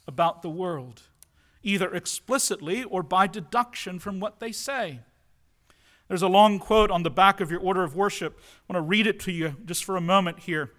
about 0.07 0.41
the 0.41 0.49
world, 0.49 1.03
either 1.63 1.93
explicitly 1.93 2.83
or 2.83 3.03
by 3.03 3.27
deduction 3.27 3.99
from 3.99 4.19
what 4.19 4.39
they 4.39 4.51
say. 4.51 4.99
There's 6.07 6.21
a 6.23 6.27
long 6.27 6.59
quote 6.59 6.91
on 6.91 7.03
the 7.03 7.11
back 7.11 7.39
of 7.39 7.51
your 7.51 7.59
order 7.59 7.83
of 7.83 7.95
worship. 7.95 8.39
I 8.39 8.73
want 8.73 8.83
to 8.83 8.89
read 8.89 9.07
it 9.07 9.19
to 9.21 9.31
you 9.31 9.55
just 9.65 9.83
for 9.83 9.95
a 9.95 10.01
moment 10.01 10.39
here. 10.39 10.71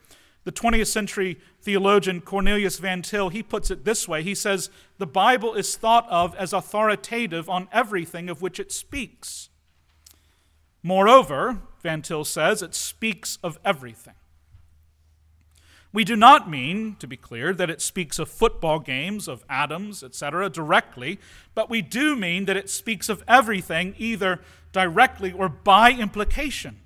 The 0.45 0.53
20th 0.53 0.87
century 0.87 1.39
theologian 1.61 2.23
Cornelius 2.23 2.79
Van 2.79 3.03
Til, 3.03 3.29
he 3.29 3.43
puts 3.43 3.71
it 3.71 3.85
this 3.85 4.09
way. 4.09 4.23
He 4.23 4.35
says, 4.35 4.71
"The 4.99 5.07
Bible 5.07 5.55
is 5.55 5.77
thought 5.77 6.09
of 6.09 6.35
as 6.37 6.53
authoritative 6.53 7.49
on 7.49 7.69
everything 7.73 8.31
of 8.31 8.41
which 8.41 8.59
it 8.59 8.73
speaks. 8.73 9.51
Moreover, 10.83 11.61
Van 11.83 12.03
Til 12.03 12.25
says, 12.25 12.63
it 12.63 12.75
speaks 12.75 13.39
of 13.43 13.59
everything. 13.65 14.15
We 15.93 16.05
do 16.05 16.15
not 16.15 16.49
mean, 16.49 16.97
to 17.01 17.07
be 17.07 17.17
clear, 17.17 17.53
that 17.53 17.69
it 17.69 17.83
speaks 17.83 18.19
of 18.19 18.31
football 18.31 18.79
games, 18.79 19.27
of 19.27 19.45
atoms, 19.49 20.05
etc., 20.05 20.49
directly, 20.49 21.19
but 21.55 21.69
we 21.69 21.83
do 21.83 22.15
mean 22.15 22.45
that 22.45 22.57
it 22.57 22.71
speaks 22.71 23.09
of 23.09 23.25
everything 23.27 23.95
either 23.99 24.41
directly 24.73 25.33
or 25.33 25.49
by 25.49 25.91
implication. 25.91 26.81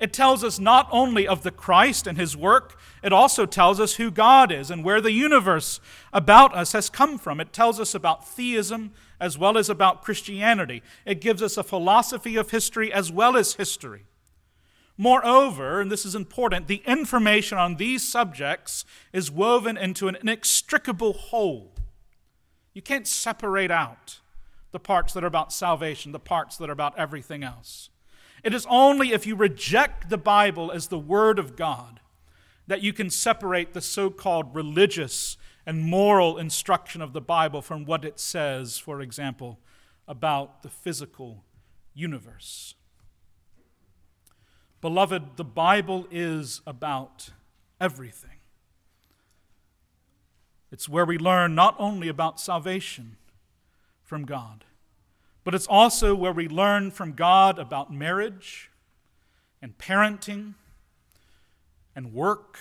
It 0.00 0.14
tells 0.14 0.42
us 0.42 0.58
not 0.58 0.88
only 0.90 1.28
of 1.28 1.42
the 1.42 1.50
Christ 1.50 2.06
and 2.06 2.16
his 2.16 2.34
work, 2.34 2.80
it 3.02 3.12
also 3.12 3.44
tells 3.44 3.78
us 3.78 3.96
who 3.96 4.10
God 4.10 4.50
is 4.50 4.70
and 4.70 4.82
where 4.82 5.00
the 5.00 5.12
universe 5.12 5.78
about 6.10 6.54
us 6.56 6.72
has 6.72 6.88
come 6.88 7.18
from. 7.18 7.38
It 7.38 7.52
tells 7.52 7.78
us 7.78 7.94
about 7.94 8.26
theism 8.26 8.92
as 9.20 9.36
well 9.36 9.58
as 9.58 9.68
about 9.68 10.02
Christianity. 10.02 10.82
It 11.04 11.20
gives 11.20 11.42
us 11.42 11.58
a 11.58 11.62
philosophy 11.62 12.36
of 12.36 12.50
history 12.50 12.90
as 12.90 13.12
well 13.12 13.36
as 13.36 13.54
history. 13.54 14.06
Moreover, 14.96 15.82
and 15.82 15.92
this 15.92 16.06
is 16.06 16.14
important, 16.14 16.66
the 16.66 16.82
information 16.86 17.58
on 17.58 17.76
these 17.76 18.06
subjects 18.06 18.86
is 19.12 19.30
woven 19.30 19.76
into 19.76 20.08
an 20.08 20.16
inextricable 20.20 21.12
whole. 21.12 21.74
You 22.72 22.80
can't 22.80 23.06
separate 23.06 23.70
out 23.70 24.20
the 24.72 24.80
parts 24.80 25.12
that 25.12 25.24
are 25.24 25.26
about 25.26 25.52
salvation, 25.52 26.12
the 26.12 26.18
parts 26.18 26.56
that 26.56 26.70
are 26.70 26.72
about 26.72 26.98
everything 26.98 27.42
else. 27.42 27.89
It 28.42 28.54
is 28.54 28.66
only 28.68 29.12
if 29.12 29.26
you 29.26 29.36
reject 29.36 30.08
the 30.08 30.18
Bible 30.18 30.70
as 30.70 30.88
the 30.88 30.98
Word 30.98 31.38
of 31.38 31.56
God 31.56 32.00
that 32.66 32.82
you 32.82 32.92
can 32.92 33.10
separate 33.10 33.72
the 33.72 33.80
so 33.80 34.10
called 34.10 34.54
religious 34.54 35.36
and 35.66 35.82
moral 35.82 36.38
instruction 36.38 37.02
of 37.02 37.12
the 37.12 37.20
Bible 37.20 37.62
from 37.62 37.84
what 37.84 38.04
it 38.04 38.18
says, 38.18 38.78
for 38.78 39.00
example, 39.00 39.58
about 40.06 40.62
the 40.62 40.68
physical 40.68 41.44
universe. 41.94 42.74
Beloved, 44.80 45.36
the 45.36 45.44
Bible 45.44 46.06
is 46.10 46.62
about 46.66 47.30
everything. 47.80 48.38
It's 50.72 50.88
where 50.88 51.04
we 51.04 51.18
learn 51.18 51.54
not 51.54 51.74
only 51.78 52.08
about 52.08 52.40
salvation 52.40 53.16
from 54.02 54.24
God, 54.24 54.64
but 55.44 55.54
it's 55.54 55.66
also 55.66 56.14
where 56.14 56.32
we 56.32 56.48
learn 56.48 56.90
from 56.90 57.12
God 57.12 57.58
about 57.58 57.92
marriage 57.92 58.70
and 59.62 59.76
parenting 59.78 60.54
and 61.94 62.12
work 62.12 62.58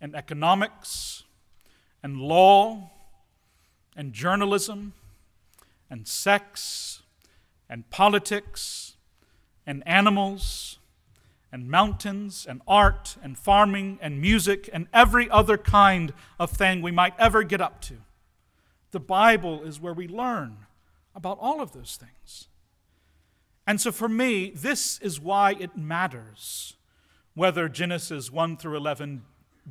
and 0.00 0.14
economics 0.14 1.24
and 2.02 2.18
law 2.18 2.90
and 3.96 4.12
journalism 4.12 4.92
and 5.90 6.06
sex 6.06 7.02
and 7.68 7.88
politics 7.90 8.96
and 9.66 9.82
animals 9.86 10.78
and 11.52 11.68
mountains 11.68 12.46
and 12.48 12.60
art 12.66 13.16
and 13.22 13.38
farming 13.38 13.98
and 14.02 14.20
music 14.20 14.68
and 14.72 14.86
every 14.92 15.30
other 15.30 15.56
kind 15.56 16.12
of 16.38 16.50
thing 16.50 16.82
we 16.82 16.90
might 16.90 17.14
ever 17.18 17.42
get 17.42 17.60
up 17.60 17.80
to. 17.80 17.94
The 18.90 19.00
Bible 19.00 19.62
is 19.62 19.80
where 19.80 19.94
we 19.94 20.06
learn 20.06 20.65
about 21.16 21.38
all 21.40 21.60
of 21.60 21.72
those 21.72 21.96
things. 21.96 22.48
And 23.66 23.80
so 23.80 23.90
for 23.90 24.08
me, 24.08 24.52
this 24.54 25.00
is 25.00 25.18
why 25.18 25.56
it 25.58 25.76
matters 25.76 26.76
whether 27.34 27.68
Genesis 27.68 28.30
1 28.30 28.58
through 28.58 28.76
11 28.76 29.22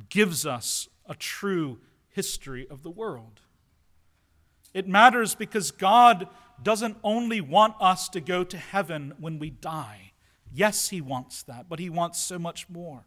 gives 0.08 0.44
us 0.44 0.88
a 1.08 1.14
true 1.14 1.78
history 2.08 2.66
of 2.68 2.82
the 2.82 2.90
world. 2.90 3.40
It 4.74 4.86
matters 4.86 5.34
because 5.34 5.70
God 5.70 6.28
doesn't 6.62 6.98
only 7.02 7.40
want 7.40 7.74
us 7.80 8.08
to 8.10 8.20
go 8.20 8.44
to 8.44 8.58
heaven 8.58 9.14
when 9.18 9.38
we 9.38 9.50
die. 9.50 10.12
Yes, 10.52 10.90
He 10.90 11.00
wants 11.00 11.42
that, 11.44 11.68
but 11.68 11.78
He 11.78 11.88
wants 11.88 12.20
so 12.20 12.38
much 12.38 12.68
more. 12.68 13.06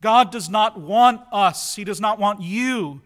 God 0.00 0.30
does 0.30 0.48
not 0.48 0.80
want 0.80 1.22
us, 1.32 1.76
He 1.76 1.84
does 1.84 2.00
not 2.00 2.18
want 2.18 2.42
you, 2.42 3.02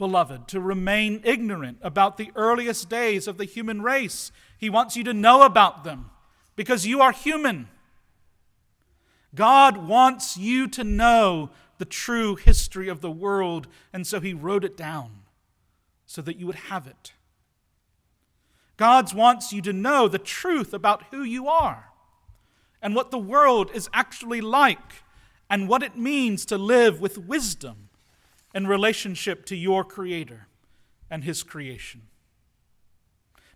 beloved, 0.00 0.48
to 0.48 0.58
remain 0.58 1.20
ignorant 1.24 1.76
about 1.82 2.16
the 2.16 2.32
earliest 2.34 2.88
days 2.88 3.28
of 3.28 3.36
the 3.36 3.44
human 3.44 3.82
race. 3.82 4.32
He 4.56 4.70
wants 4.70 4.96
you 4.96 5.04
to 5.04 5.12
know 5.12 5.42
about 5.42 5.84
them 5.84 6.10
because 6.56 6.86
you 6.86 7.02
are 7.02 7.12
human. 7.12 7.68
God 9.34 9.76
wants 9.76 10.38
you 10.38 10.66
to 10.68 10.82
know 10.82 11.50
the 11.76 11.84
true 11.84 12.34
history 12.34 12.88
of 12.88 13.02
the 13.02 13.10
world, 13.10 13.68
and 13.92 14.06
so 14.06 14.20
He 14.20 14.32
wrote 14.32 14.64
it 14.64 14.74
down 14.74 15.20
so 16.06 16.22
that 16.22 16.38
you 16.38 16.46
would 16.46 16.56
have 16.70 16.86
it. 16.86 17.12
God 18.78 19.12
wants 19.12 19.52
you 19.52 19.60
to 19.60 19.72
know 19.74 20.08
the 20.08 20.18
truth 20.18 20.72
about 20.72 21.04
who 21.10 21.22
you 21.22 21.46
are 21.46 21.90
and 22.80 22.94
what 22.94 23.10
the 23.10 23.18
world 23.18 23.70
is 23.74 23.90
actually 23.92 24.40
like 24.40 25.04
and 25.50 25.68
what 25.68 25.82
it 25.82 25.94
means 25.94 26.46
to 26.46 26.56
live 26.56 27.02
with 27.02 27.18
wisdom 27.18 27.89
in 28.54 28.66
relationship 28.66 29.44
to 29.46 29.56
your 29.56 29.84
Creator 29.84 30.48
and 31.10 31.24
His 31.24 31.42
creation. 31.42 32.02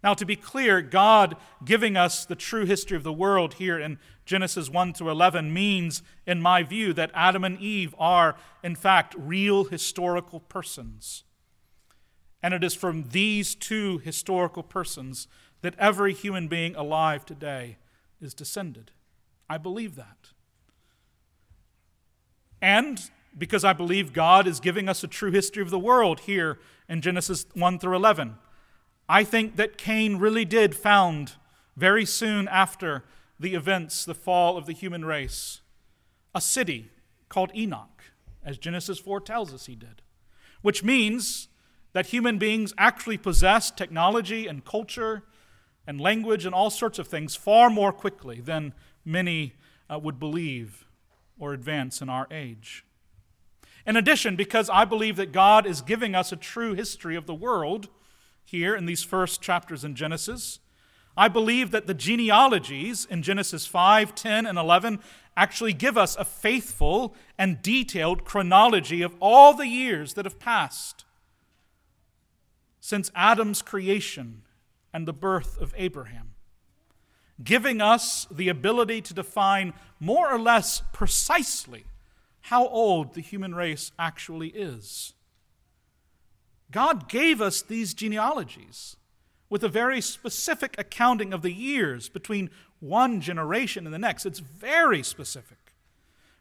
Now, 0.03 0.13
to 0.15 0.27
be 0.27 0.37
clear, 0.37 0.83
God 0.83 1.35
giving 1.65 1.97
us 1.97 2.27
the 2.27 2.37
true 2.37 2.67
history 2.67 2.95
of 2.95 3.05
the 3.05 3.13
world 3.13 3.55
here 3.55 3.79
in 3.79 3.99
Genesis 4.27 4.69
1 4.69 4.93
to 4.95 5.09
11 5.09 5.53
means, 5.53 6.03
in 6.27 6.43
my 6.43 6.63
view, 6.63 6.93
that 6.93 7.11
Adam 7.15 7.43
and 7.43 7.59
Eve 7.59 7.95
are, 7.99 8.37
in 8.63 8.75
fact, 8.75 9.15
real 9.17 9.65
historical 9.65 10.41
persons. 10.41 11.25
And 12.43 12.53
it 12.53 12.63
is 12.63 12.75
from 12.75 13.09
these 13.13 13.55
two 13.55 13.97
historical 13.99 14.63
persons 14.63 15.27
that 15.63 15.75
every 15.79 16.13
human 16.13 16.49
being 16.49 16.77
alive 16.77 17.25
today 17.25 17.79
is 18.21 18.35
descended. 18.35 18.91
I 19.49 19.57
believe 19.57 19.97
that. 19.97 20.33
And 22.61 23.11
because 23.37 23.64
I 23.64 23.73
believe 23.73 24.12
God 24.12 24.47
is 24.47 24.61
giving 24.61 24.88
us 24.88 25.03
a 25.03 25.09
true 25.09 25.31
history 25.31 25.62
of 25.62 25.71
the 25.71 25.79
world 25.79 26.21
here 26.21 26.59
in 26.88 27.00
Genesis 27.00 27.47
1 27.55 27.79
through 27.79 27.97
11, 27.97 28.37
I 29.09 29.25
think 29.25 29.57
that 29.57 29.76
Cain 29.76 30.17
really 30.17 30.45
did 30.45 30.75
found 30.75 31.33
very 31.76 32.05
soon 32.05 32.49
after 32.49 33.05
the 33.38 33.55
events, 33.55 34.05
the 34.05 34.14
fall 34.14 34.57
of 34.57 34.67
the 34.67 34.73
human 34.73 35.05
race, 35.05 35.61
a 36.35 36.41
city 36.41 36.91
called 37.29 37.50
Enoch, 37.55 38.05
as 38.45 38.59
Genesis 38.59 38.99
4 38.99 39.21
tells 39.21 39.53
us 39.53 39.67
he 39.67 39.75
did, 39.75 40.03
which 40.62 40.85
means 40.85 41.49
that 41.93 42.07
human 42.07 42.38
beings 42.38 42.73
actually 42.79 43.19
possess 43.19 43.71
technology 43.71 44.47
and 44.47 44.64
culture 44.64 45.25
and 45.87 46.00
language 46.00 46.45
and 46.45 46.55
all 46.55 46.71
sorts 46.71 46.99
of 46.99 47.09
things 47.09 47.37
far 47.37 47.69
more 47.71 47.93
quickly 47.93 48.41
than 48.41 48.73
many 49.05 49.55
uh, 49.91 49.99
would 49.99 50.19
believe 50.19 50.87
or 51.38 51.53
advance 51.53 52.00
in 52.00 52.09
our 52.09 52.26
age. 52.31 52.85
In 53.87 53.97
addition, 53.97 54.37
because 54.37 54.71
I 54.71 54.85
believe 54.85 55.17
that 55.17 55.33
God 55.33 55.67
is 55.67 55.83
giving 55.83 56.14
us 56.14 56.33
a 56.33 56.37
true 56.37 56.75
history 56.75 57.17
of 57.17 57.26
the 57.26 57.35
world 57.35 57.88
here 58.45 58.75
in 58.75 58.87
these 58.87 59.03
first 59.03 59.43
chapters 59.43 59.85
in 59.85 59.95
Genesis, 59.95 60.61
I 61.17 61.29
believe 61.29 61.71
that 61.71 61.87
the 61.87 61.95
genealogies 61.95 63.05
in 63.05 63.23
Genesis 63.23 63.67
5, 63.67 64.14
10, 64.14 64.47
and 64.47 64.59
11 64.59 65.00
actually 65.37 65.73
give 65.73 65.99
us 65.99 66.17
a 66.17 66.25
faithful 66.25 67.14
and 67.38 67.61
detailed 67.62 68.25
chronology 68.25 69.03
of 69.03 69.14
all 69.21 69.55
the 69.55 69.69
years 69.69 70.14
that 70.14 70.25
have 70.25 70.38
passed 70.38 71.05
since 72.81 73.11
Adam's 73.14 73.62
creation 73.62 74.43
and 74.93 75.07
the 75.07 75.12
birth 75.12 75.59
of 75.61 75.75
Abraham, 75.76 76.33
giving 77.43 77.81
us 77.81 78.26
the 78.31 78.49
ability 78.49 79.00
to 79.03 79.14
define 79.14 79.73
more 79.99 80.31
or 80.31 80.38
less 80.38 80.83
precisely 80.93 81.85
how 82.49 82.69
old 82.69 83.15
the 83.15 83.23
human 83.23 83.55
race 83.55 83.91
actually 83.99 84.49
is. 84.49 85.15
God 86.71 87.09
gave 87.09 87.41
us 87.41 87.63
these 87.63 87.95
genealogies 87.95 88.97
with 89.49 89.65
a 89.65 89.69
very 89.69 90.03
specific 90.03 90.75
accounting 90.77 91.33
of 91.33 91.41
the 91.41 91.53
years 91.53 92.11
between 92.11 92.51
one 92.81 93.23
generation 93.23 93.87
and 93.87 93.95
the 93.95 93.99
next. 93.99 94.27
It's 94.27 94.41
very 94.41 95.03
specific 95.03 95.73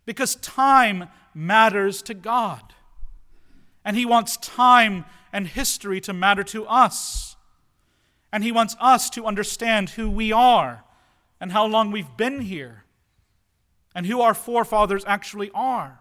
because 0.06 0.36
time 0.36 1.08
matters 1.34 2.02
to 2.02 2.14
God. 2.14 2.74
And 3.86 3.96
He 3.96 4.06
wants 4.06 4.36
time 4.36 5.06
and 5.32 5.48
history 5.48 6.02
to 6.02 6.12
matter 6.12 6.44
to 6.44 6.66
us. 6.66 7.38
And 8.30 8.44
He 8.44 8.52
wants 8.52 8.76
us 8.78 9.10
to 9.12 9.26
understand 9.26 9.92
who 9.92 10.10
we 10.10 10.34
are 10.34 10.84
and 11.40 11.54
how 11.54 11.66
long 11.66 11.92
we've 11.92 12.18
been 12.18 12.42
here 12.42 12.83
and 13.96 14.06
who 14.06 14.22
our 14.22 14.34
forefathers 14.34 15.04
actually 15.06 15.52
are. 15.54 16.00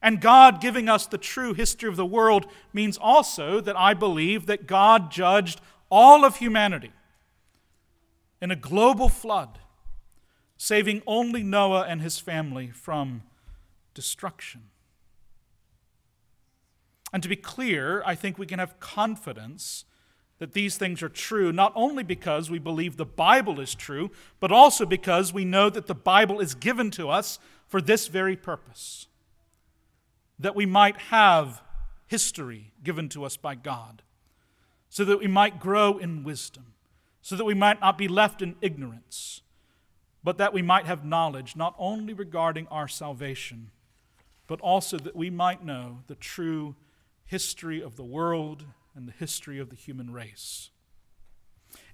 And 0.00 0.20
God 0.20 0.60
giving 0.60 0.88
us 0.88 1.06
the 1.06 1.18
true 1.18 1.54
history 1.54 1.88
of 1.88 1.96
the 1.96 2.06
world 2.06 2.46
means 2.72 2.96
also 2.96 3.60
that 3.60 3.76
I 3.76 3.94
believe 3.94 4.46
that 4.46 4.66
God 4.66 5.10
judged 5.10 5.60
all 5.90 6.24
of 6.24 6.36
humanity 6.36 6.92
in 8.40 8.50
a 8.50 8.56
global 8.56 9.08
flood, 9.08 9.58
saving 10.56 11.02
only 11.06 11.42
Noah 11.42 11.86
and 11.88 12.00
his 12.00 12.18
family 12.18 12.68
from 12.68 13.22
destruction. 13.94 14.64
And 17.12 17.22
to 17.22 17.28
be 17.28 17.36
clear, 17.36 18.02
I 18.06 18.14
think 18.14 18.38
we 18.38 18.46
can 18.46 18.58
have 18.58 18.78
confidence 18.78 19.84
that 20.38 20.52
these 20.52 20.76
things 20.76 21.02
are 21.02 21.08
true, 21.08 21.52
not 21.52 21.72
only 21.74 22.02
because 22.02 22.50
we 22.50 22.58
believe 22.58 22.96
the 22.96 23.04
Bible 23.04 23.60
is 23.60 23.74
true, 23.74 24.10
but 24.38 24.52
also 24.52 24.86
because 24.86 25.32
we 25.32 25.44
know 25.44 25.68
that 25.68 25.86
the 25.86 25.94
Bible 25.94 26.40
is 26.40 26.54
given 26.54 26.90
to 26.92 27.08
us 27.08 27.38
for 27.66 27.80
this 27.80 28.06
very 28.06 28.36
purpose 28.36 29.06
that 30.38 30.54
we 30.54 30.66
might 30.66 30.96
have 30.96 31.62
history 32.06 32.72
given 32.82 33.08
to 33.10 33.24
us 33.24 33.36
by 33.36 33.54
God, 33.54 34.02
so 34.88 35.04
that 35.04 35.18
we 35.18 35.26
might 35.26 35.60
grow 35.60 35.98
in 35.98 36.24
wisdom, 36.24 36.74
so 37.20 37.36
that 37.36 37.44
we 37.44 37.54
might 37.54 37.80
not 37.80 37.98
be 37.98 38.08
left 38.08 38.40
in 38.40 38.54
ignorance, 38.60 39.42
but 40.22 40.38
that 40.38 40.52
we 40.52 40.62
might 40.62 40.86
have 40.86 41.04
knowledge 41.04 41.56
not 41.56 41.74
only 41.78 42.14
regarding 42.14 42.66
our 42.68 42.88
salvation, 42.88 43.70
but 44.46 44.60
also 44.60 44.96
that 44.96 45.16
we 45.16 45.28
might 45.28 45.64
know 45.64 45.98
the 46.06 46.14
true 46.14 46.76
history 47.26 47.82
of 47.82 47.96
the 47.96 48.04
world 48.04 48.64
and 48.98 49.06
the 49.06 49.12
history 49.12 49.60
of 49.60 49.70
the 49.70 49.76
human 49.76 50.12
race. 50.12 50.70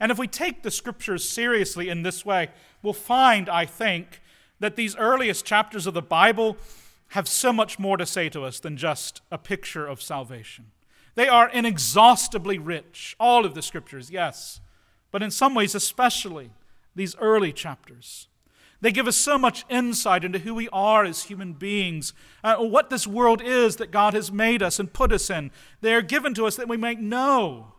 And 0.00 0.10
if 0.10 0.18
we 0.18 0.26
take 0.26 0.62
the 0.62 0.70
scriptures 0.70 1.28
seriously 1.28 1.90
in 1.90 2.02
this 2.02 2.24
way, 2.24 2.48
we'll 2.82 2.94
find, 2.94 3.48
I 3.48 3.66
think, 3.66 4.22
that 4.58 4.74
these 4.74 4.96
earliest 4.96 5.44
chapters 5.44 5.86
of 5.86 5.92
the 5.92 6.00
Bible 6.00 6.56
have 7.08 7.28
so 7.28 7.52
much 7.52 7.78
more 7.78 7.98
to 7.98 8.06
say 8.06 8.30
to 8.30 8.44
us 8.44 8.58
than 8.58 8.78
just 8.78 9.20
a 9.30 9.36
picture 9.36 9.86
of 9.86 10.00
salvation. 10.00 10.70
They 11.14 11.28
are 11.28 11.50
inexhaustibly 11.50 12.58
rich, 12.58 13.14
all 13.20 13.44
of 13.44 13.54
the 13.54 13.62
scriptures, 13.62 14.10
yes, 14.10 14.60
but 15.10 15.22
in 15.22 15.30
some 15.30 15.54
ways, 15.54 15.74
especially 15.74 16.50
these 16.96 17.14
early 17.16 17.52
chapters. 17.52 18.28
They 18.84 18.92
give 18.92 19.08
us 19.08 19.16
so 19.16 19.38
much 19.38 19.64
insight 19.70 20.24
into 20.24 20.40
who 20.40 20.54
we 20.54 20.68
are 20.68 21.06
as 21.06 21.22
human 21.22 21.54
beings, 21.54 22.12
uh, 22.44 22.56
what 22.56 22.90
this 22.90 23.06
world 23.06 23.40
is 23.40 23.76
that 23.76 23.90
God 23.90 24.12
has 24.12 24.30
made 24.30 24.62
us 24.62 24.78
and 24.78 24.92
put 24.92 25.10
us 25.10 25.30
in. 25.30 25.52
They 25.80 25.94
are 25.94 26.02
given 26.02 26.34
to 26.34 26.46
us 26.46 26.56
that 26.56 26.68
we 26.68 26.76
might 26.76 27.00
know 27.00 27.72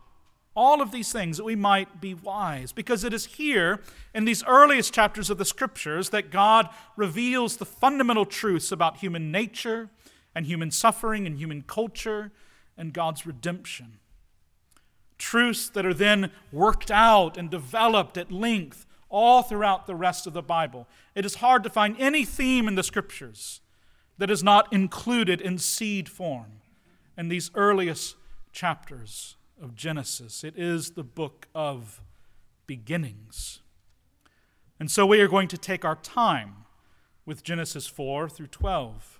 all 0.56 0.82
of 0.82 0.90
these 0.90 1.12
things, 1.12 1.36
that 1.36 1.44
we 1.44 1.54
might 1.54 2.00
be 2.00 2.12
wise. 2.12 2.72
Because 2.72 3.04
it 3.04 3.14
is 3.14 3.24
here 3.24 3.80
in 4.16 4.24
these 4.24 4.42
earliest 4.48 4.92
chapters 4.92 5.30
of 5.30 5.38
the 5.38 5.44
Scriptures 5.44 6.10
that 6.10 6.32
God 6.32 6.70
reveals 6.96 7.58
the 7.58 7.64
fundamental 7.64 8.26
truths 8.26 8.72
about 8.72 8.96
human 8.96 9.30
nature 9.30 9.90
and 10.34 10.46
human 10.46 10.72
suffering 10.72 11.24
and 11.24 11.38
human 11.38 11.62
culture 11.62 12.32
and 12.76 12.92
God's 12.92 13.24
redemption. 13.24 14.00
Truths 15.18 15.68
that 15.68 15.86
are 15.86 15.94
then 15.94 16.32
worked 16.50 16.90
out 16.90 17.36
and 17.36 17.48
developed 17.48 18.18
at 18.18 18.32
length 18.32 18.86
all 19.16 19.42
throughout 19.42 19.86
the 19.86 19.94
rest 19.94 20.26
of 20.26 20.34
the 20.34 20.42
Bible. 20.42 20.86
It 21.14 21.24
is 21.24 21.36
hard 21.36 21.62
to 21.62 21.70
find 21.70 21.96
any 21.98 22.26
theme 22.26 22.68
in 22.68 22.74
the 22.74 22.82
scriptures 22.82 23.62
that 24.18 24.30
is 24.30 24.44
not 24.44 24.70
included 24.70 25.40
in 25.40 25.56
seed 25.56 26.06
form 26.06 26.60
in 27.16 27.28
these 27.28 27.50
earliest 27.54 28.16
chapters 28.52 29.36
of 29.60 29.74
Genesis. 29.74 30.44
It 30.44 30.52
is 30.58 30.90
the 30.90 31.02
book 31.02 31.48
of 31.54 32.02
beginnings. 32.66 33.60
And 34.78 34.90
so 34.90 35.06
we 35.06 35.22
are 35.22 35.28
going 35.28 35.48
to 35.48 35.56
take 35.56 35.82
our 35.82 35.96
time 35.96 36.66
with 37.24 37.42
Genesis 37.42 37.86
4 37.86 38.28
through 38.28 38.48
12. 38.48 39.18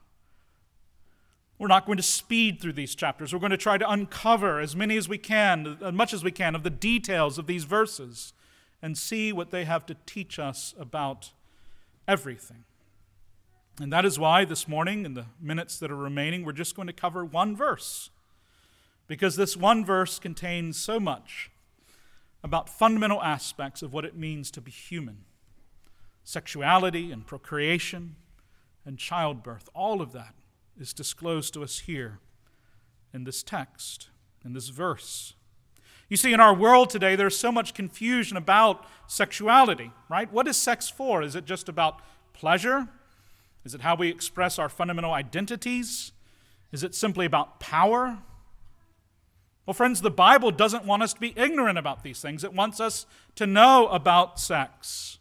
We're 1.59 1.69
not 1.69 1.87
going 1.87 1.97
to 1.97 2.03
speed 2.03 2.61
through 2.61 2.75
these 2.75 2.95
chapters. 2.95 3.33
We're 3.33 3.41
going 3.41 3.49
to 3.49 3.57
try 3.57 3.79
to 3.79 3.91
uncover 3.91 4.61
as 4.61 4.77
many 4.77 4.99
as 4.99 5.09
we 5.09 5.17
can, 5.17 5.79
as 5.83 5.95
much 5.95 6.13
as 6.13 6.23
we 6.23 6.33
can, 6.33 6.55
of 6.55 6.65
the 6.65 6.71
details 6.71 7.39
of 7.39 7.47
these 7.47 7.65
verses 7.65 8.35
and 8.83 8.97
see 8.97 9.33
what 9.33 9.51
they 9.51 9.65
have 9.65 9.87
to 9.87 9.97
teach 10.07 10.39
us 10.39 10.75
about 10.79 11.33
everything. 12.07 12.65
And 13.81 13.93
that 13.93 14.05
is 14.05 14.19
why 14.19 14.45
this 14.45 14.67
morning, 14.67 15.05
in 15.05 15.15
the 15.15 15.27
minutes 15.41 15.79
that 15.79 15.91
are 15.91 15.97
remaining, 15.97 16.45
we're 16.45 16.53
just 16.53 16.75
going 16.75 16.87
to 16.87 16.95
cover 16.95 17.25
one 17.25 17.55
verse. 17.55 18.11
Because 19.07 19.37
this 19.37 19.57
one 19.57 19.85
verse 19.85 20.19
contains 20.19 20.79
so 20.79 20.99
much 20.99 21.51
about 22.43 22.69
fundamental 22.69 23.23
aspects 23.23 23.83
of 23.83 23.93
what 23.93 24.05
it 24.05 24.17
means 24.17 24.51
to 24.53 24.61
be 24.61 24.71
human 24.71 25.25
sexuality 26.27 27.13
and 27.13 27.25
procreation 27.25 28.17
and 28.85 28.99
childbirth. 28.99 29.69
All 29.75 30.03
of 30.03 30.11
that 30.13 30.35
is 30.79 30.93
disclosed 30.93 31.55
to 31.55 31.63
us 31.63 31.81
here 31.81 32.19
in 33.15 33.23
this 33.23 33.45
text, 33.45 34.09
in 34.45 34.53
this 34.53 34.69
verse. 34.69 35.36
You 36.09 36.17
see, 36.17 36.33
in 36.33 36.41
our 36.41 36.55
world 36.55 36.91
today, 36.91 37.17
there's 37.17 37.37
so 37.37 37.51
much 37.51 37.75
confusion 37.75 38.37
about 38.37 38.87
sexuality, 39.09 39.91
right? 40.09 40.33
What 40.33 40.47
is 40.47 40.57
sex 40.57 40.89
for? 40.89 41.23
Is 41.23 41.35
it 41.35 41.45
just 41.45 41.69
about 41.69 42.01
pleasure? 42.33 42.89
Is 43.65 43.75
it 43.75 43.81
how 43.81 43.97
we 43.97 44.09
express 44.09 44.59
our 44.59 44.69
fundamental 44.69 45.13
identities? 45.13 46.13
Is 46.71 46.85
it 46.85 46.95
simply 46.95 47.27
about 47.27 47.59
power? 47.59 48.19
Well, 49.65 49.75
friends, 49.75 50.01
the 50.01 50.11
Bible 50.11 50.53
doesn't 50.53 50.85
want 50.85 51.03
us 51.03 51.13
to 51.13 51.21
be 51.21 51.35
ignorant 51.37 51.77
about 51.77 52.05
these 52.05 52.21
things. 52.21 52.45
It 52.45 52.55
wants 52.55 52.79
us 52.79 53.05
to 53.35 53.47
know 53.47 53.89
about 53.89 54.39
sex. 54.39 55.19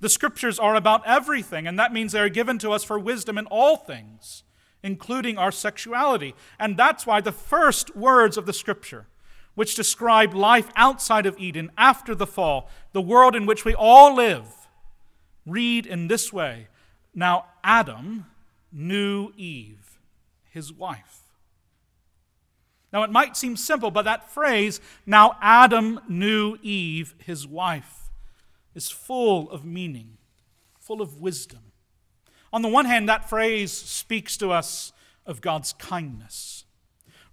The 0.00 0.10
scriptures 0.10 0.58
are 0.58 0.74
about 0.74 1.06
everything, 1.06 1.66
and 1.66 1.78
that 1.78 1.94
means 1.94 2.12
they 2.12 2.20
are 2.20 2.28
given 2.28 2.58
to 2.58 2.72
us 2.72 2.84
for 2.84 2.98
wisdom 2.98 3.38
in 3.38 3.46
all 3.46 3.78
things, 3.78 4.42
including 4.82 5.38
our 5.38 5.50
sexuality. 5.50 6.34
And 6.58 6.76
that's 6.76 7.06
why 7.06 7.22
the 7.22 7.32
first 7.32 7.96
words 7.96 8.36
of 8.36 8.44
the 8.44 8.52
scripture 8.52 9.06
which 9.56 9.74
describe 9.74 10.34
life 10.34 10.70
outside 10.76 11.26
of 11.26 11.36
Eden 11.38 11.72
after 11.76 12.14
the 12.14 12.26
fall, 12.26 12.70
the 12.92 13.02
world 13.02 13.34
in 13.34 13.46
which 13.46 13.64
we 13.64 13.74
all 13.74 14.14
live, 14.14 14.68
read 15.44 15.86
in 15.86 16.06
this 16.06 16.32
way 16.32 16.68
Now 17.12 17.46
Adam 17.64 18.26
knew 18.70 19.32
Eve, 19.36 19.98
his 20.50 20.72
wife. 20.72 21.22
Now 22.92 23.02
it 23.02 23.10
might 23.10 23.36
seem 23.36 23.56
simple, 23.56 23.90
but 23.90 24.04
that 24.04 24.30
phrase, 24.30 24.80
Now 25.06 25.36
Adam 25.40 26.00
knew 26.08 26.58
Eve, 26.62 27.14
his 27.18 27.46
wife, 27.46 28.10
is 28.74 28.90
full 28.90 29.50
of 29.50 29.64
meaning, 29.64 30.18
full 30.78 31.00
of 31.00 31.20
wisdom. 31.20 31.72
On 32.52 32.60
the 32.60 32.68
one 32.68 32.84
hand, 32.84 33.08
that 33.08 33.28
phrase 33.28 33.72
speaks 33.72 34.36
to 34.36 34.52
us 34.52 34.92
of 35.24 35.40
God's 35.40 35.72
kindness. 35.72 36.65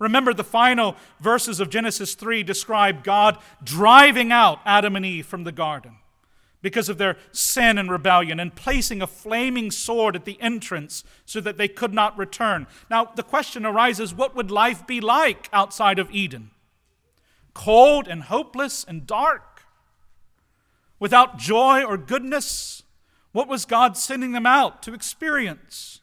Remember, 0.04 0.34
the 0.34 0.44
final 0.44 0.96
verses 1.20 1.60
of 1.60 1.70
Genesis 1.70 2.14
3 2.14 2.44
describe 2.44 3.04
God 3.04 3.40
driving 3.64 4.32
out 4.32 4.60
Adam 4.66 4.96
and 4.96 5.06
Eve 5.06 5.26
from 5.26 5.44
the 5.44 5.52
garden 5.52 5.98
because 6.62 6.88
of 6.88 6.98
their 6.98 7.18
sin 7.32 7.78
and 7.78 7.92
rebellion 7.92 8.40
and 8.40 8.56
placing 8.56 9.02
a 9.02 9.08
flaming 9.08 9.72
sword 9.72 10.16
at 10.16 10.26
the 10.26 10.40
entrance 10.40 11.04
so 11.26 11.42
that 11.42 11.58
they 11.58 11.68
could 11.68 11.94
not 11.94 12.18
return. 12.18 12.68
Now, 12.90 13.06
the 13.16 13.24
question 13.24 13.66
arises 13.66 14.14
what 14.14 14.36
would 14.36 14.52
life 14.52 14.86
be 14.86 15.02
like 15.02 15.50
outside 15.52 15.98
of 15.98 16.12
Eden? 16.12 16.52
cold 17.54 18.08
and 18.08 18.24
hopeless 18.24 18.84
and 18.84 19.06
dark, 19.06 19.64
without 21.00 21.38
joy 21.38 21.84
or 21.84 21.98
goodness. 21.98 22.84
What 23.32 23.48
was 23.48 23.66
God 23.66 23.98
sending 23.98 24.32
them 24.32 24.46
out 24.46 24.84
to 24.84 24.94
experience? 24.94 26.02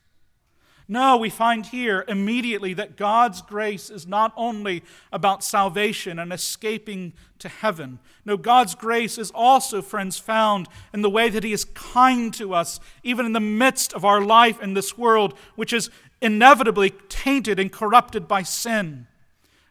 No, 0.90 1.16
we 1.16 1.30
find 1.30 1.66
here 1.66 2.04
immediately 2.08 2.74
that 2.74 2.96
God's 2.96 3.42
grace 3.42 3.90
is 3.90 4.08
not 4.08 4.32
only 4.36 4.82
about 5.12 5.44
salvation 5.44 6.18
and 6.18 6.32
escaping 6.32 7.12
to 7.38 7.48
heaven. 7.48 8.00
No, 8.24 8.36
God's 8.36 8.74
grace 8.74 9.16
is 9.16 9.30
also, 9.30 9.82
friends, 9.82 10.18
found 10.18 10.66
in 10.92 11.02
the 11.02 11.08
way 11.08 11.28
that 11.28 11.44
He 11.44 11.52
is 11.52 11.64
kind 11.64 12.34
to 12.34 12.52
us, 12.52 12.80
even 13.04 13.24
in 13.24 13.34
the 13.34 13.38
midst 13.38 13.92
of 13.92 14.04
our 14.04 14.20
life 14.20 14.60
in 14.60 14.74
this 14.74 14.98
world, 14.98 15.38
which 15.54 15.72
is 15.72 15.90
inevitably 16.20 16.90
tainted 17.08 17.60
and 17.60 17.70
corrupted 17.70 18.26
by 18.26 18.42
sin. 18.42 19.06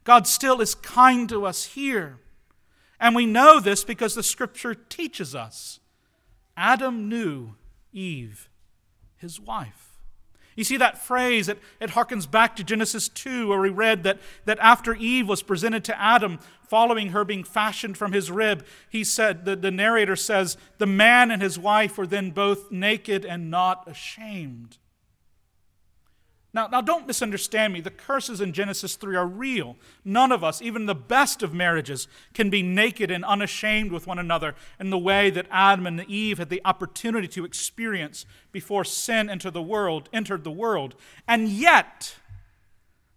God 0.05 0.25
still 0.25 0.61
is 0.61 0.73
kind 0.73 1.27
to 1.27 1.45
us 1.45 1.65
here. 1.65 2.19
And 2.97 3.13
we 3.13 3.25
know 3.25 3.59
this 3.59 3.83
because 3.83 4.15
the 4.15 4.23
Scripture 4.23 4.73
teaches 4.73 5.35
us. 5.35 5.81
Adam 6.55 7.09
knew 7.09 7.55
Eve, 7.91 8.49
his 9.17 9.37
wife. 9.37 9.88
You 10.59 10.65
see 10.65 10.75
that 10.75 10.97
phrase, 10.97 11.47
it, 11.47 11.57
it 11.79 11.91
harkens 11.91 12.29
back 12.29 12.57
to 12.57 12.65
Genesis 12.65 13.07
2, 13.07 13.47
where 13.47 13.61
we 13.61 13.69
read 13.69 14.03
that, 14.03 14.19
that 14.43 14.59
after 14.59 14.93
Eve 14.93 15.25
was 15.25 15.41
presented 15.41 15.85
to 15.85 15.97
Adam, 15.97 16.37
following 16.67 17.11
her 17.11 17.23
being 17.23 17.45
fashioned 17.45 17.97
from 17.97 18.11
his 18.11 18.29
rib, 18.29 18.65
he 18.89 19.05
said, 19.05 19.45
the, 19.45 19.55
the 19.55 19.71
narrator 19.71 20.17
says, 20.17 20.57
the 20.77 20.85
man 20.85 21.31
and 21.31 21.41
his 21.41 21.57
wife 21.57 21.97
were 21.97 22.05
then 22.05 22.31
both 22.31 22.73
naked 22.73 23.23
and 23.23 23.49
not 23.49 23.87
ashamed. 23.87 24.78
Now, 26.51 26.65
now, 26.65 26.81
don't 26.81 27.05
misunderstand 27.05 27.73
me. 27.73 27.81
The 27.81 27.91
curses 27.91 28.41
in 28.41 28.53
Genesis 28.53 28.95
3 28.95 29.15
are 29.15 29.27
real. 29.27 29.75
None 30.03 30.31
of 30.31 30.43
us, 30.43 30.63
even 30.63 30.87
the 30.87 30.95
best 30.95 31.43
of 31.43 31.53
marriages, 31.53 32.07
can 32.33 32.49
be 32.49 32.63
naked 32.63 33.11
and 33.11 33.23
unashamed 33.23 33.91
with 33.91 34.07
one 34.07 34.17
another 34.17 34.55
in 34.79 34.89
the 34.89 34.97
way 34.97 35.29
that 35.29 35.45
Adam 35.51 35.85
and 35.85 36.03
Eve 36.09 36.39
had 36.39 36.49
the 36.49 36.61
opportunity 36.65 37.27
to 37.27 37.45
experience 37.45 38.25
before 38.51 38.83
sin 38.83 39.29
entered 39.29 39.53
the 39.53 39.61
world, 39.61 40.09
entered 40.11 40.43
the 40.43 40.49
world. 40.49 40.95
And 41.27 41.49
yet, 41.49 42.15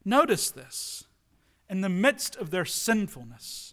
notice 0.04 0.50
this, 0.50 1.04
in 1.70 1.80
the 1.80 1.88
midst 1.88 2.36
of 2.36 2.50
their 2.50 2.66
sinfulness, 2.66 3.72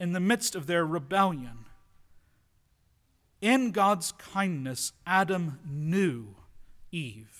in 0.00 0.12
the 0.12 0.20
midst 0.20 0.54
of 0.54 0.66
their 0.66 0.86
rebellion, 0.86 1.66
in 3.42 3.70
God's 3.70 4.12
kindness, 4.12 4.92
Adam 5.06 5.58
knew 5.68 6.36
Eve 6.90 7.37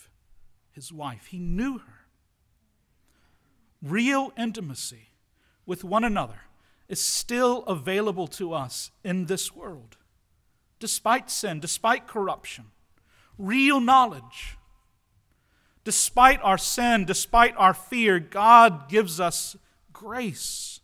his 0.79 0.93
wife. 0.93 1.25
He 1.25 1.39
knew 1.39 1.79
her. 1.79 2.05
Real 3.83 4.31
intimacy 4.37 5.09
with 5.65 5.83
one 5.83 6.05
another 6.05 6.43
is 6.87 7.01
still 7.01 7.63
available 7.65 8.27
to 8.27 8.53
us 8.53 8.89
in 9.03 9.25
this 9.25 9.53
world, 9.53 9.97
despite 10.79 11.29
sin, 11.29 11.59
despite 11.59 12.07
corruption. 12.07 12.67
Real 13.37 13.81
knowledge. 13.81 14.57
Despite 15.83 16.39
our 16.43 16.57
sin, 16.57 17.03
despite 17.03 17.55
our 17.57 17.73
fear, 17.73 18.17
God 18.17 18.87
gives 18.87 19.19
us 19.19 19.57
grace. 19.91 20.79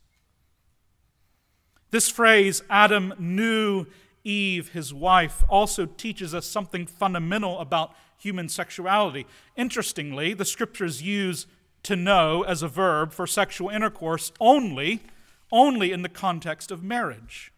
This 1.91 2.09
phrase, 2.09 2.61
Adam 2.69 3.13
knew 3.17 3.85
Eve, 4.25 4.69
his 4.69 4.93
wife, 4.93 5.43
also 5.47 5.85
teaches 5.85 6.33
us 6.33 6.45
something 6.45 6.85
fundamental 6.85 7.59
about 7.59 7.95
human 8.17 8.49
sexuality. 8.49 9.25
Interestingly, 9.55 10.33
the 10.33 10.43
scriptures 10.43 11.01
use 11.01 11.47
to 11.83 11.95
know 11.95 12.43
as 12.43 12.61
a 12.61 12.67
verb 12.67 13.13
for 13.13 13.27
sexual 13.27 13.69
intercourse 13.69 14.31
only 14.41 15.01
only 15.51 15.91
in 15.91 16.01
the 16.01 16.09
context 16.09 16.71
of 16.71 16.83
marriage. 16.83 17.51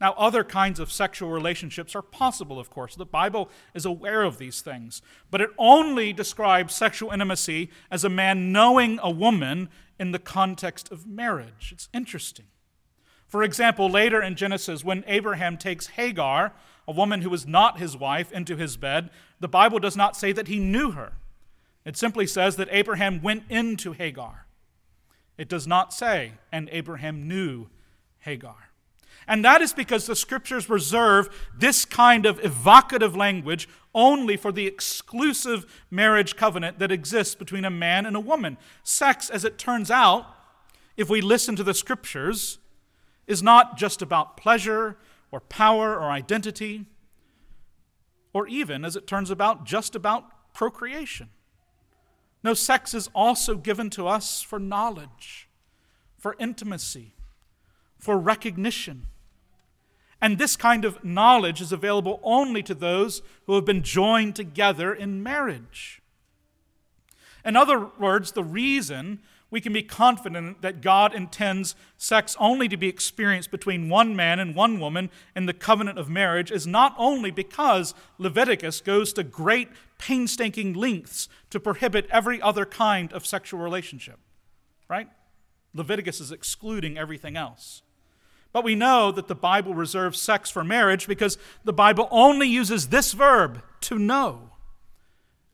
Now, 0.00 0.14
other 0.16 0.44
kinds 0.44 0.78
of 0.78 0.92
sexual 0.92 1.30
relationships 1.30 1.94
are 1.96 2.02
possible, 2.02 2.58
of 2.58 2.70
course. 2.70 2.94
The 2.94 3.04
Bible 3.04 3.50
is 3.74 3.84
aware 3.84 4.22
of 4.22 4.38
these 4.38 4.60
things. 4.60 5.02
But 5.30 5.40
it 5.40 5.50
only 5.58 6.12
describes 6.12 6.74
sexual 6.74 7.10
intimacy 7.10 7.70
as 7.90 8.04
a 8.04 8.08
man 8.08 8.52
knowing 8.52 9.00
a 9.02 9.10
woman 9.10 9.68
in 9.98 10.12
the 10.12 10.20
context 10.20 10.92
of 10.92 11.06
marriage. 11.06 11.70
It's 11.72 11.88
interesting. 11.92 12.46
For 13.28 13.42
example, 13.42 13.90
later 13.90 14.22
in 14.22 14.34
Genesis, 14.34 14.82
when 14.82 15.04
Abraham 15.06 15.58
takes 15.58 15.88
Hagar, 15.88 16.52
a 16.88 16.92
woman 16.92 17.20
who 17.20 17.30
was 17.30 17.46
not 17.46 17.78
his 17.78 17.96
wife, 17.96 18.32
into 18.32 18.56
his 18.56 18.78
bed, 18.78 19.10
the 19.38 19.48
Bible 19.48 19.78
does 19.78 19.96
not 19.96 20.16
say 20.16 20.32
that 20.32 20.48
he 20.48 20.58
knew 20.58 20.92
her. 20.92 21.12
It 21.84 21.96
simply 21.96 22.26
says 22.26 22.56
that 22.56 22.68
Abraham 22.70 23.22
went 23.22 23.44
into 23.50 23.92
Hagar. 23.92 24.46
It 25.36 25.48
does 25.48 25.66
not 25.66 25.92
say, 25.92 26.32
and 26.50 26.68
Abraham 26.72 27.28
knew 27.28 27.68
Hagar. 28.20 28.70
And 29.26 29.44
that 29.44 29.60
is 29.60 29.74
because 29.74 30.06
the 30.06 30.16
scriptures 30.16 30.70
reserve 30.70 31.28
this 31.56 31.84
kind 31.84 32.24
of 32.24 32.42
evocative 32.42 33.14
language 33.14 33.68
only 33.94 34.38
for 34.38 34.50
the 34.50 34.66
exclusive 34.66 35.66
marriage 35.90 36.34
covenant 36.34 36.78
that 36.78 36.90
exists 36.90 37.34
between 37.34 37.66
a 37.66 37.70
man 37.70 38.06
and 38.06 38.16
a 38.16 38.20
woman. 38.20 38.56
Sex, 38.82 39.28
as 39.28 39.44
it 39.44 39.58
turns 39.58 39.90
out, 39.90 40.26
if 40.96 41.10
we 41.10 41.20
listen 41.20 41.56
to 41.56 41.62
the 41.62 41.74
scriptures, 41.74 42.58
is 43.28 43.42
not 43.42 43.76
just 43.76 44.02
about 44.02 44.36
pleasure 44.36 44.96
or 45.30 45.40
power 45.40 45.94
or 45.94 46.10
identity, 46.10 46.86
or 48.32 48.48
even, 48.48 48.84
as 48.84 48.96
it 48.96 49.06
turns 49.06 49.30
out, 49.30 49.64
just 49.64 49.94
about 49.94 50.52
procreation. 50.54 51.28
No, 52.42 52.54
sex 52.54 52.94
is 52.94 53.08
also 53.14 53.56
given 53.56 53.90
to 53.90 54.08
us 54.08 54.42
for 54.42 54.58
knowledge, 54.58 55.48
for 56.16 56.34
intimacy, 56.38 57.14
for 57.98 58.18
recognition. 58.18 59.06
And 60.20 60.38
this 60.38 60.56
kind 60.56 60.84
of 60.84 61.04
knowledge 61.04 61.60
is 61.60 61.72
available 61.72 62.20
only 62.22 62.62
to 62.64 62.74
those 62.74 63.22
who 63.46 63.54
have 63.54 63.64
been 63.64 63.82
joined 63.82 64.34
together 64.34 64.92
in 64.92 65.22
marriage. 65.22 66.00
In 67.44 67.56
other 67.56 67.90
words, 67.98 68.32
the 68.32 68.44
reason 68.44 69.20
we 69.50 69.60
can 69.60 69.72
be 69.72 69.82
confident 69.82 70.60
that 70.60 70.82
God 70.82 71.14
intends 71.14 71.74
sex 71.96 72.36
only 72.38 72.68
to 72.68 72.76
be 72.76 72.88
experienced 72.88 73.50
between 73.50 73.88
one 73.88 74.14
man 74.14 74.38
and 74.38 74.54
one 74.54 74.78
woman 74.78 75.10
in 75.34 75.46
the 75.46 75.54
covenant 75.54 75.98
of 75.98 76.10
marriage 76.10 76.50
is 76.50 76.66
not 76.66 76.94
only 76.98 77.30
because 77.30 77.94
Leviticus 78.18 78.80
goes 78.80 79.12
to 79.14 79.24
great 79.24 79.68
painstaking 79.98 80.74
lengths 80.74 81.28
to 81.50 81.58
prohibit 81.58 82.06
every 82.10 82.40
other 82.42 82.66
kind 82.66 83.12
of 83.12 83.26
sexual 83.26 83.60
relationship, 83.60 84.18
right? 84.88 85.08
Leviticus 85.72 86.20
is 86.20 86.30
excluding 86.30 86.98
everything 86.98 87.36
else. 87.36 87.82
But 88.52 88.64
we 88.64 88.74
know 88.74 89.12
that 89.12 89.28
the 89.28 89.34
Bible 89.34 89.74
reserves 89.74 90.20
sex 90.20 90.50
for 90.50 90.64
marriage 90.64 91.06
because 91.06 91.38
the 91.64 91.72
Bible 91.72 92.08
only 92.10 92.48
uses 92.48 92.88
this 92.88 93.12
verb, 93.12 93.62
to 93.82 93.98
know 93.98 94.50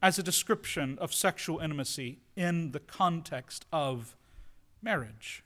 as 0.02 0.18
a 0.18 0.22
description 0.22 0.98
of 1.00 1.12
sexual 1.12 1.60
intimacy 1.60 2.18
in 2.36 2.72
the 2.72 2.80
context 2.80 3.64
of 3.72 4.16
marriage. 4.82 5.44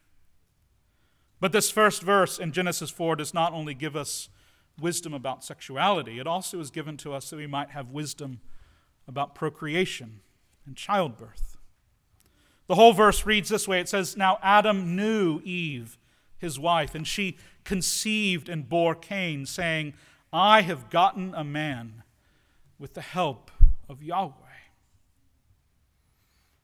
But 1.41 1.53
this 1.53 1.71
first 1.71 2.03
verse 2.03 2.39
in 2.39 2.53
Genesis 2.53 2.91
4 2.91 3.17
does 3.17 3.33
not 3.33 3.53
only 3.53 3.75
give 3.75 3.95
us 3.95 4.29
wisdom 4.81 5.15
about 5.15 5.45
sexuality, 5.45 6.19
it 6.19 6.27
also 6.27 6.61
is 6.61 6.71
given 6.71 6.97
to 6.99 7.13
us 7.13 7.27
so 7.27 7.37
we 7.37 7.47
might 7.47 7.71
have 7.71 7.91
wisdom 7.91 8.41
about 9.07 9.35
procreation 9.35 10.21
and 10.67 10.77
childbirth. 10.77 11.57
The 12.67 12.75
whole 12.75 12.93
verse 12.93 13.25
reads 13.25 13.49
this 13.49 13.67
way 13.67 13.81
it 13.81 13.89
says, 13.89 14.17
Now 14.17 14.39
Adam 14.43 14.95
knew 14.95 15.41
Eve, 15.43 15.99
his 16.37 16.59
wife, 16.59 16.95
and 16.95 17.07
she 17.07 17.39
conceived 17.65 18.49
and 18.49 18.69
bore 18.69 18.95
Cain, 18.95 19.47
saying, 19.47 19.95
I 20.33 20.61
have 20.63 20.91
gotten 20.91 21.35
a 21.35 21.45
man 21.45 22.03
with 22.79 22.95
the 22.95 23.01
help 23.01 23.51
of 23.89 24.03
Yahweh. 24.03 24.48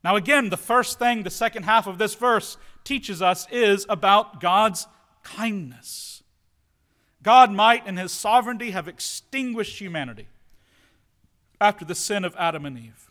Now, 0.05 0.17
again, 0.17 0.51
the 0.51 0.59
first 0.59 0.99
thing 0.99 1.23
the 1.23 1.31
second 1.31 1.63
half 1.63 1.87
of 1.87 1.97
this 1.97 2.15
verse 2.15 2.59
teaches 2.85 3.23
us 3.23 3.49
is 3.51 3.87
about 3.89 4.39
God's 4.39 4.87
kindness. 5.23 6.23
God 7.23 7.51
might, 7.51 7.87
in 7.87 7.97
his 7.97 8.13
sovereignty, 8.13 8.73
have 8.73 8.87
extinguished 8.87 9.81
humanity 9.81 10.29
after 11.59 11.87
the 11.87 11.95
sin 11.95 12.23
of 12.23 12.37
Adam 12.39 12.67
and 12.67 12.79
Eve. 12.79 13.11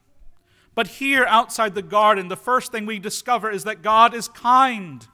But 0.75 0.87
here 0.87 1.25
outside 1.27 1.73
the 1.73 1.81
garden, 1.81 2.27
the 2.27 2.37
first 2.37 2.71
thing 2.71 2.85
we 2.85 2.99
discover 2.99 3.49
is 3.49 3.63
that 3.63 3.81
God 3.81 4.13
is 4.13 4.27
kind. 4.27 5.07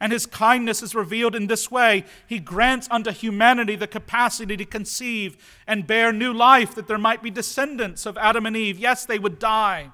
And 0.00 0.12
his 0.12 0.26
kindness 0.26 0.82
is 0.82 0.94
revealed 0.94 1.34
in 1.34 1.46
this 1.46 1.70
way 1.70 2.04
He 2.26 2.38
grants 2.38 2.86
unto 2.90 3.10
humanity 3.10 3.74
the 3.74 3.86
capacity 3.86 4.56
to 4.58 4.64
conceive 4.66 5.36
and 5.66 5.86
bear 5.86 6.12
new 6.12 6.32
life, 6.32 6.74
that 6.74 6.88
there 6.88 6.98
might 6.98 7.22
be 7.22 7.30
descendants 7.30 8.04
of 8.04 8.18
Adam 8.18 8.44
and 8.44 8.56
Eve. 8.56 8.78
Yes, 8.78 9.06
they 9.06 9.18
would 9.18 9.38
die 9.38 9.92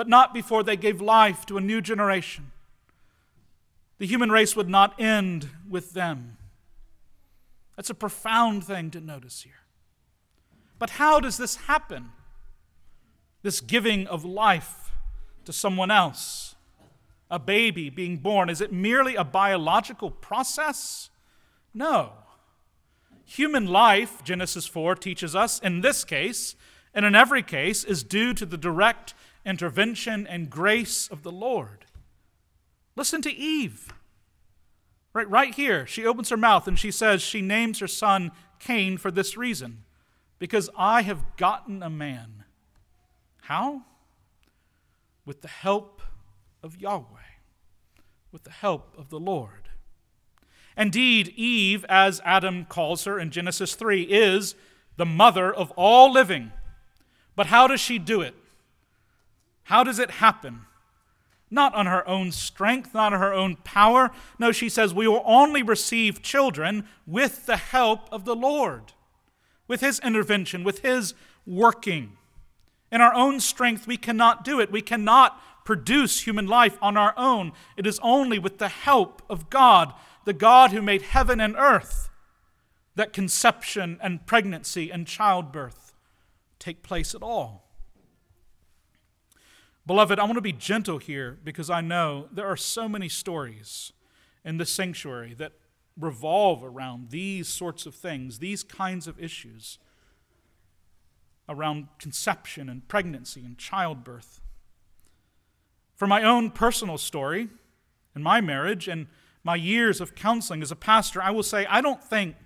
but 0.00 0.08
not 0.08 0.32
before 0.32 0.62
they 0.62 0.78
gave 0.78 1.02
life 1.02 1.44
to 1.44 1.58
a 1.58 1.60
new 1.60 1.82
generation. 1.82 2.52
The 3.98 4.06
human 4.06 4.30
race 4.30 4.56
would 4.56 4.66
not 4.66 4.98
end 4.98 5.50
with 5.68 5.92
them. 5.92 6.38
That's 7.76 7.90
a 7.90 7.94
profound 7.94 8.64
thing 8.64 8.90
to 8.92 9.00
notice 9.02 9.42
here. 9.42 9.60
But 10.78 10.88
how 10.88 11.20
does 11.20 11.36
this 11.36 11.56
happen? 11.56 12.12
This 13.42 13.60
giving 13.60 14.06
of 14.06 14.24
life 14.24 14.92
to 15.44 15.52
someone 15.52 15.90
else? 15.90 16.54
a 17.30 17.38
baby 17.38 17.90
being 17.90 18.16
born, 18.16 18.48
is 18.48 18.62
it 18.62 18.72
merely 18.72 19.16
a 19.16 19.22
biological 19.24 20.10
process? 20.10 21.10
No. 21.74 22.12
Human 23.26 23.66
life, 23.66 24.24
Genesis 24.24 24.66
4 24.66 24.94
teaches 24.94 25.36
us, 25.36 25.60
in 25.60 25.82
this 25.82 26.04
case, 26.04 26.56
and 26.94 27.04
in 27.04 27.14
every 27.14 27.42
case, 27.42 27.84
is 27.84 28.02
due 28.02 28.32
to 28.32 28.46
the 28.46 28.56
direct 28.56 29.12
intervention 29.44 30.26
and 30.26 30.50
grace 30.50 31.08
of 31.08 31.22
the 31.22 31.32
Lord. 31.32 31.86
Listen 32.96 33.22
to 33.22 33.32
Eve. 33.32 33.92
Right, 35.12 35.28
right 35.28 35.54
here, 35.54 35.86
she 35.86 36.06
opens 36.06 36.28
her 36.28 36.36
mouth 36.36 36.68
and 36.68 36.78
she 36.78 36.90
says 36.90 37.22
she 37.22 37.42
names 37.42 37.80
her 37.80 37.88
son 37.88 38.30
Cain 38.58 38.96
for 38.96 39.10
this 39.10 39.36
reason 39.36 39.84
because 40.38 40.70
I 40.76 41.02
have 41.02 41.36
gotten 41.36 41.82
a 41.82 41.90
man. 41.90 42.44
How? 43.42 43.82
With 45.24 45.42
the 45.42 45.48
help 45.48 46.02
of 46.62 46.80
Yahweh, 46.80 47.04
with 48.30 48.44
the 48.44 48.50
help 48.50 48.94
of 48.98 49.08
the 49.08 49.18
Lord. 49.18 49.68
Indeed, 50.76 51.32
Eve, 51.36 51.84
as 51.88 52.20
Adam 52.24 52.64
calls 52.64 53.04
her 53.04 53.18
in 53.18 53.30
Genesis 53.30 53.74
3, 53.74 54.02
is 54.02 54.54
the 54.96 55.06
mother 55.06 55.52
of 55.52 55.70
all 55.72 56.12
living. 56.12 56.52
But 57.36 57.46
how 57.46 57.66
does 57.66 57.80
she 57.80 57.98
do 57.98 58.20
it? 58.20 58.34
How 59.70 59.84
does 59.84 60.00
it 60.00 60.10
happen? 60.10 60.62
Not 61.48 61.76
on 61.76 61.86
her 61.86 62.06
own 62.08 62.32
strength, 62.32 62.92
not 62.92 63.12
on 63.12 63.20
her 63.20 63.32
own 63.32 63.54
power. 63.54 64.10
No, 64.36 64.50
she 64.50 64.68
says, 64.68 64.92
we 64.92 65.06
will 65.06 65.22
only 65.24 65.62
receive 65.62 66.22
children 66.22 66.88
with 67.06 67.46
the 67.46 67.56
help 67.56 68.12
of 68.12 68.24
the 68.24 68.34
Lord, 68.34 68.94
with 69.68 69.80
His 69.80 70.00
intervention, 70.00 70.64
with 70.64 70.80
His 70.80 71.14
working. 71.46 72.16
In 72.90 73.00
our 73.00 73.14
own 73.14 73.38
strength, 73.38 73.86
we 73.86 73.96
cannot 73.96 74.42
do 74.42 74.58
it. 74.58 74.72
We 74.72 74.82
cannot 74.82 75.40
produce 75.64 76.22
human 76.22 76.48
life 76.48 76.76
on 76.82 76.96
our 76.96 77.14
own. 77.16 77.52
It 77.76 77.86
is 77.86 78.00
only 78.02 78.40
with 78.40 78.58
the 78.58 78.68
help 78.68 79.22
of 79.30 79.50
God, 79.50 79.94
the 80.24 80.32
God 80.32 80.72
who 80.72 80.82
made 80.82 81.02
heaven 81.02 81.40
and 81.40 81.54
earth, 81.56 82.10
that 82.96 83.12
conception 83.12 84.00
and 84.02 84.26
pregnancy 84.26 84.90
and 84.90 85.06
childbirth 85.06 85.94
take 86.58 86.82
place 86.82 87.14
at 87.14 87.22
all. 87.22 87.69
Beloved, 89.86 90.18
I 90.18 90.24
want 90.24 90.36
to 90.36 90.42
be 90.42 90.52
gentle 90.52 90.98
here 90.98 91.38
because 91.42 91.70
I 91.70 91.80
know 91.80 92.28
there 92.30 92.46
are 92.46 92.56
so 92.56 92.88
many 92.88 93.08
stories 93.08 93.92
in 94.44 94.58
the 94.58 94.66
sanctuary 94.66 95.34
that 95.34 95.52
revolve 95.98 96.62
around 96.64 97.10
these 97.10 97.48
sorts 97.48 97.86
of 97.86 97.94
things, 97.94 98.38
these 98.38 98.62
kinds 98.62 99.06
of 99.06 99.18
issues, 99.18 99.78
around 101.48 101.88
conception 101.98 102.68
and 102.68 102.86
pregnancy 102.88 103.44
and 103.44 103.58
childbirth. 103.58 104.40
For 105.96 106.06
my 106.06 106.22
own 106.22 106.50
personal 106.50 106.96
story, 106.96 107.48
in 108.14 108.22
my 108.22 108.40
marriage 108.40 108.88
and 108.88 109.06
my 109.42 109.56
years 109.56 110.00
of 110.00 110.14
counseling 110.14 110.62
as 110.62 110.70
a 110.70 110.76
pastor, 110.76 111.22
I 111.22 111.30
will 111.30 111.42
say 111.42 111.66
I 111.66 111.80
don't 111.80 112.02
think 112.02 112.36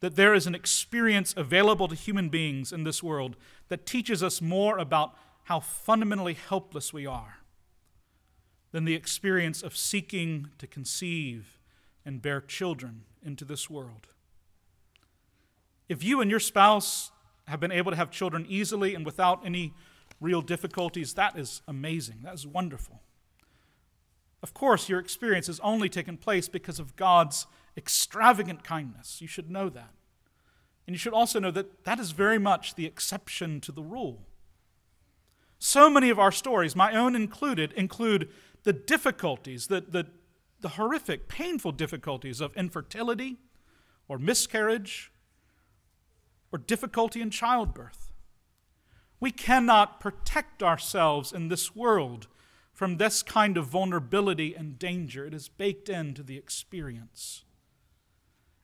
that 0.00 0.16
there 0.16 0.34
is 0.34 0.46
an 0.46 0.54
experience 0.54 1.32
available 1.36 1.86
to 1.88 1.94
human 1.94 2.28
beings 2.28 2.72
in 2.72 2.84
this 2.84 3.02
world 3.02 3.36
that 3.68 3.86
teaches 3.86 4.22
us 4.22 4.42
more 4.42 4.78
about 4.78 5.14
how 5.44 5.60
fundamentally 5.60 6.34
helpless 6.34 6.92
we 6.92 7.06
are 7.06 7.38
than 8.70 8.84
the 8.84 8.94
experience 8.94 9.62
of 9.62 9.76
seeking 9.76 10.48
to 10.58 10.66
conceive 10.66 11.58
and 12.04 12.22
bear 12.22 12.40
children 12.40 13.02
into 13.22 13.44
this 13.44 13.68
world. 13.70 14.08
If 15.88 16.02
you 16.02 16.20
and 16.20 16.30
your 16.30 16.40
spouse 16.40 17.10
have 17.48 17.60
been 17.60 17.72
able 17.72 17.92
to 17.92 17.96
have 17.96 18.10
children 18.10 18.46
easily 18.48 18.94
and 18.94 19.04
without 19.04 19.44
any 19.44 19.74
real 20.20 20.40
difficulties, 20.40 21.14
that 21.14 21.38
is 21.38 21.60
amazing. 21.68 22.20
That 22.22 22.34
is 22.34 22.46
wonderful. 22.46 23.02
Of 24.42 24.54
course, 24.54 24.88
your 24.88 24.98
experience 24.98 25.46
has 25.46 25.60
only 25.60 25.88
taken 25.88 26.16
place 26.16 26.48
because 26.48 26.78
of 26.78 26.96
God's 26.96 27.46
extravagant 27.76 28.64
kindness. 28.64 29.20
You 29.20 29.28
should 29.28 29.50
know 29.50 29.68
that. 29.68 29.90
And 30.86 30.94
you 30.94 30.98
should 30.98 31.12
also 31.12 31.38
know 31.38 31.50
that 31.52 31.84
that 31.84 32.00
is 32.00 32.10
very 32.10 32.38
much 32.38 32.74
the 32.74 32.86
exception 32.86 33.60
to 33.60 33.72
the 33.72 33.82
rule. 33.82 34.22
So 35.64 35.88
many 35.88 36.10
of 36.10 36.18
our 36.18 36.32
stories, 36.32 36.74
my 36.74 36.92
own 36.92 37.14
included, 37.14 37.72
include 37.74 38.28
the 38.64 38.72
difficulties, 38.72 39.68
the, 39.68 39.80
the, 39.80 40.08
the 40.60 40.70
horrific, 40.70 41.28
painful 41.28 41.70
difficulties 41.70 42.40
of 42.40 42.52
infertility 42.56 43.36
or 44.08 44.18
miscarriage 44.18 45.12
or 46.50 46.58
difficulty 46.58 47.20
in 47.20 47.30
childbirth. 47.30 48.10
We 49.20 49.30
cannot 49.30 50.00
protect 50.00 50.64
ourselves 50.64 51.32
in 51.32 51.46
this 51.46 51.76
world 51.76 52.26
from 52.72 52.96
this 52.96 53.22
kind 53.22 53.56
of 53.56 53.66
vulnerability 53.66 54.56
and 54.56 54.80
danger. 54.80 55.26
It 55.26 55.32
is 55.32 55.48
baked 55.48 55.88
into 55.88 56.24
the 56.24 56.38
experience. 56.38 57.44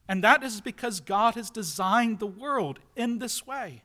And 0.09 0.25
that 0.25 0.43
is 0.43 0.61
because 0.61 0.99
God 0.99 1.37
has 1.37 1.49
designed 1.49 2.19
the 2.19 2.27
world 2.27 2.81
in 2.97 3.21
this 3.21 3.47
way 3.47 3.85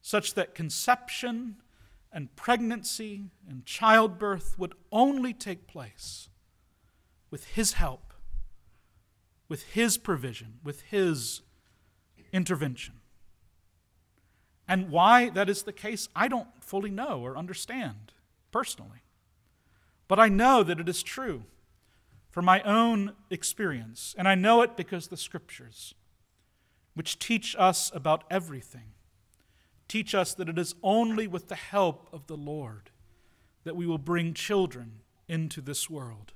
such 0.00 0.34
that 0.34 0.54
conception 0.54 1.56
and 2.12 2.34
pregnancy 2.36 3.30
and 3.48 3.64
childbirth 3.66 4.58
would 4.58 4.74
only 4.90 5.32
take 5.32 5.66
place 5.66 6.28
with 7.30 7.44
His 7.48 7.74
help, 7.74 8.12
with 9.48 9.62
His 9.64 9.98
provision, 9.98 10.60
with 10.64 10.82
His 10.82 11.42
intervention. 12.32 12.94
And 14.66 14.90
why 14.90 15.30
that 15.30 15.48
is 15.48 15.62
the 15.62 15.72
case, 15.72 16.08
I 16.14 16.28
don't 16.28 16.48
fully 16.60 16.90
know 16.90 17.20
or 17.20 17.36
understand 17.36 18.12
personally. 18.52 19.02
But 20.06 20.18
I 20.18 20.28
know 20.28 20.62
that 20.62 20.80
it 20.80 20.88
is 20.88 21.02
true 21.02 21.44
from 22.30 22.44
my 22.44 22.62
own 22.62 23.12
experience, 23.30 24.14
and 24.18 24.28
I 24.28 24.34
know 24.34 24.62
it 24.62 24.76
because 24.76 25.08
the 25.08 25.16
Scriptures, 25.16 25.94
which 26.94 27.18
teach 27.18 27.56
us 27.58 27.90
about 27.94 28.24
everything, 28.30 28.92
teach 29.88 30.14
us 30.14 30.34
that 30.34 30.48
it 30.48 30.58
is 30.58 30.74
only 30.82 31.26
with 31.26 31.48
the 31.48 31.54
help 31.54 32.08
of 32.12 32.26
the 32.26 32.36
Lord 32.36 32.90
that 33.64 33.76
we 33.76 33.86
will 33.86 33.98
bring 33.98 34.34
children 34.34 35.00
into 35.28 35.60
this 35.60 35.90
world. 35.90 36.32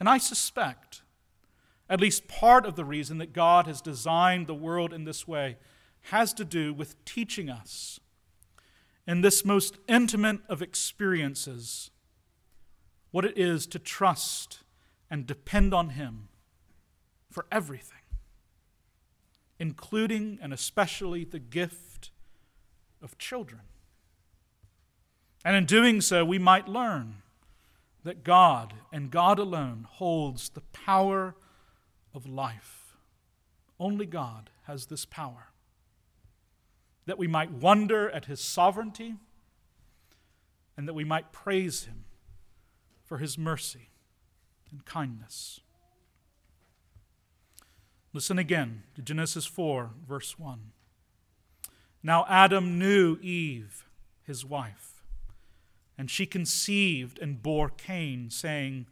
And 0.00 0.08
I 0.08 0.18
suspect 0.18 1.02
at 1.88 2.00
least 2.00 2.28
part 2.28 2.64
of 2.64 2.76
the 2.76 2.84
reason 2.84 3.18
that 3.18 3.32
God 3.32 3.66
has 3.66 3.80
designed 3.80 4.46
the 4.46 4.54
world 4.54 4.92
in 4.92 5.04
this 5.04 5.28
way 5.28 5.56
has 6.08 6.32
to 6.34 6.44
do 6.44 6.72
with 6.72 7.02
teaching 7.04 7.48
us 7.48 8.00
in 9.06 9.20
this 9.20 9.44
most 9.44 9.78
intimate 9.88 10.40
of 10.48 10.62
experiences 10.62 11.90
what 13.10 13.24
it 13.24 13.38
is 13.38 13.66
to 13.66 13.78
trust 13.78 14.60
and 15.10 15.26
depend 15.26 15.72
on 15.72 15.90
Him 15.90 16.28
for 17.30 17.46
everything, 17.52 17.98
including 19.64 20.38
and 20.42 20.52
especially 20.52 21.24
the 21.24 21.38
gift 21.38 22.10
of 23.00 23.16
children. 23.16 23.62
And 25.42 25.56
in 25.56 25.64
doing 25.64 26.02
so, 26.02 26.22
we 26.22 26.38
might 26.38 26.68
learn 26.68 27.22
that 28.04 28.24
God 28.24 28.74
and 28.92 29.10
God 29.10 29.38
alone 29.38 29.86
holds 29.88 30.50
the 30.50 30.60
power 30.60 31.34
of 32.12 32.26
life. 32.26 32.98
Only 33.80 34.04
God 34.04 34.50
has 34.64 34.84
this 34.84 35.06
power. 35.06 35.48
That 37.06 37.16
we 37.16 37.26
might 37.26 37.50
wonder 37.50 38.10
at 38.10 38.26
his 38.26 38.42
sovereignty 38.42 39.14
and 40.76 40.86
that 40.86 40.92
we 40.92 41.04
might 41.04 41.32
praise 41.32 41.84
him 41.84 42.04
for 43.02 43.16
his 43.16 43.38
mercy 43.38 43.88
and 44.70 44.84
kindness. 44.84 45.60
Listen 48.14 48.38
again 48.38 48.84
to 48.94 49.02
Genesis 49.02 49.44
4, 49.44 49.90
verse 50.08 50.38
1. 50.38 50.70
Now 52.00 52.24
Adam 52.28 52.78
knew 52.78 53.18
Eve, 53.20 53.88
his 54.22 54.44
wife, 54.44 55.02
and 55.98 56.08
she 56.08 56.24
conceived 56.24 57.18
and 57.18 57.42
bore 57.42 57.70
Cain, 57.70 58.30
saying, 58.30 58.86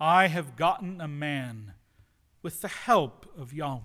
I 0.00 0.26
have 0.26 0.56
gotten 0.56 1.00
a 1.00 1.06
man 1.06 1.74
with 2.42 2.62
the 2.62 2.68
help 2.68 3.26
of 3.38 3.52
Yahweh. 3.52 3.80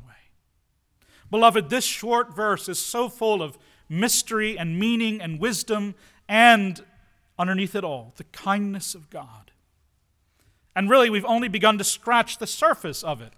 Beloved, 1.30 1.70
this 1.70 1.86
short 1.86 2.36
verse 2.36 2.68
is 2.68 2.80
so 2.80 3.10
full 3.10 3.44
of 3.44 3.60
mystery 3.88 4.58
and 4.58 4.80
meaning 4.80 5.22
and 5.22 5.40
wisdom, 5.40 5.94
and 6.28 6.84
underneath 7.38 7.76
it 7.76 7.84
all, 7.84 8.14
the 8.18 8.24
kindness 8.24 8.96
of 8.96 9.12
God. 9.12 9.52
And 10.76 10.90
really, 10.90 11.12
we've 11.12 11.26
only 11.26 11.48
begun 11.48 11.78
to 11.78 11.84
scratch 11.84 12.40
the 12.40 12.48
surface 12.48 13.04
of 13.04 13.22
it 13.22 13.34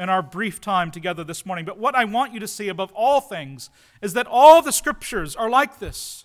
in 0.00 0.08
our 0.08 0.22
brief 0.22 0.62
time 0.62 0.90
together 0.90 1.22
this 1.22 1.44
morning. 1.44 1.66
But 1.66 1.78
what 1.78 1.94
I 1.94 2.06
want 2.06 2.32
you 2.32 2.40
to 2.40 2.48
see 2.48 2.68
above 2.68 2.90
all 2.94 3.20
things 3.20 3.68
is 4.00 4.14
that 4.14 4.26
all 4.26 4.62
the 4.62 4.72
scriptures 4.72 5.36
are 5.36 5.50
like 5.50 5.78
this. 5.78 6.24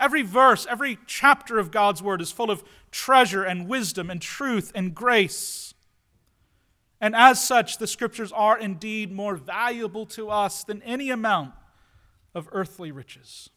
Every 0.00 0.22
verse, 0.22 0.66
every 0.68 0.98
chapter 1.06 1.60
of 1.60 1.70
God's 1.70 2.02
word 2.02 2.20
is 2.20 2.32
full 2.32 2.50
of 2.50 2.64
treasure 2.90 3.44
and 3.44 3.68
wisdom 3.68 4.10
and 4.10 4.20
truth 4.20 4.72
and 4.74 4.96
grace. 4.96 5.74
And 7.00 7.14
as 7.14 7.42
such, 7.42 7.78
the 7.78 7.86
scriptures 7.86 8.32
are 8.32 8.58
indeed 8.58 9.12
more 9.12 9.36
valuable 9.36 10.06
to 10.06 10.28
us 10.28 10.64
than 10.64 10.82
any 10.82 11.10
amount 11.10 11.54
of 12.34 12.48
earthly 12.50 12.90
riches. 12.90 13.48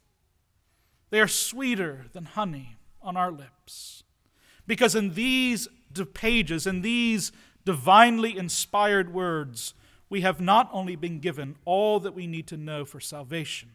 They 1.10 1.20
are 1.20 1.28
sweeter 1.28 2.06
than 2.14 2.26
honey 2.26 2.76
on 3.02 3.18
our 3.18 3.32
lips. 3.32 4.04
Because 4.68 4.94
in 4.94 5.16
these 5.16 5.68
pages, 6.14 6.68
in 6.68 6.82
these 6.82 7.32
divinely 7.68 8.38
inspired 8.38 9.14
words, 9.14 9.74
we 10.08 10.22
have 10.22 10.40
not 10.40 10.70
only 10.72 10.96
been 10.96 11.20
given 11.20 11.58
all 11.66 12.00
that 12.00 12.16
we 12.16 12.26
need 12.26 12.48
to 12.48 12.56
know 12.56 12.86
for 12.86 13.02
salvation, 13.02 13.72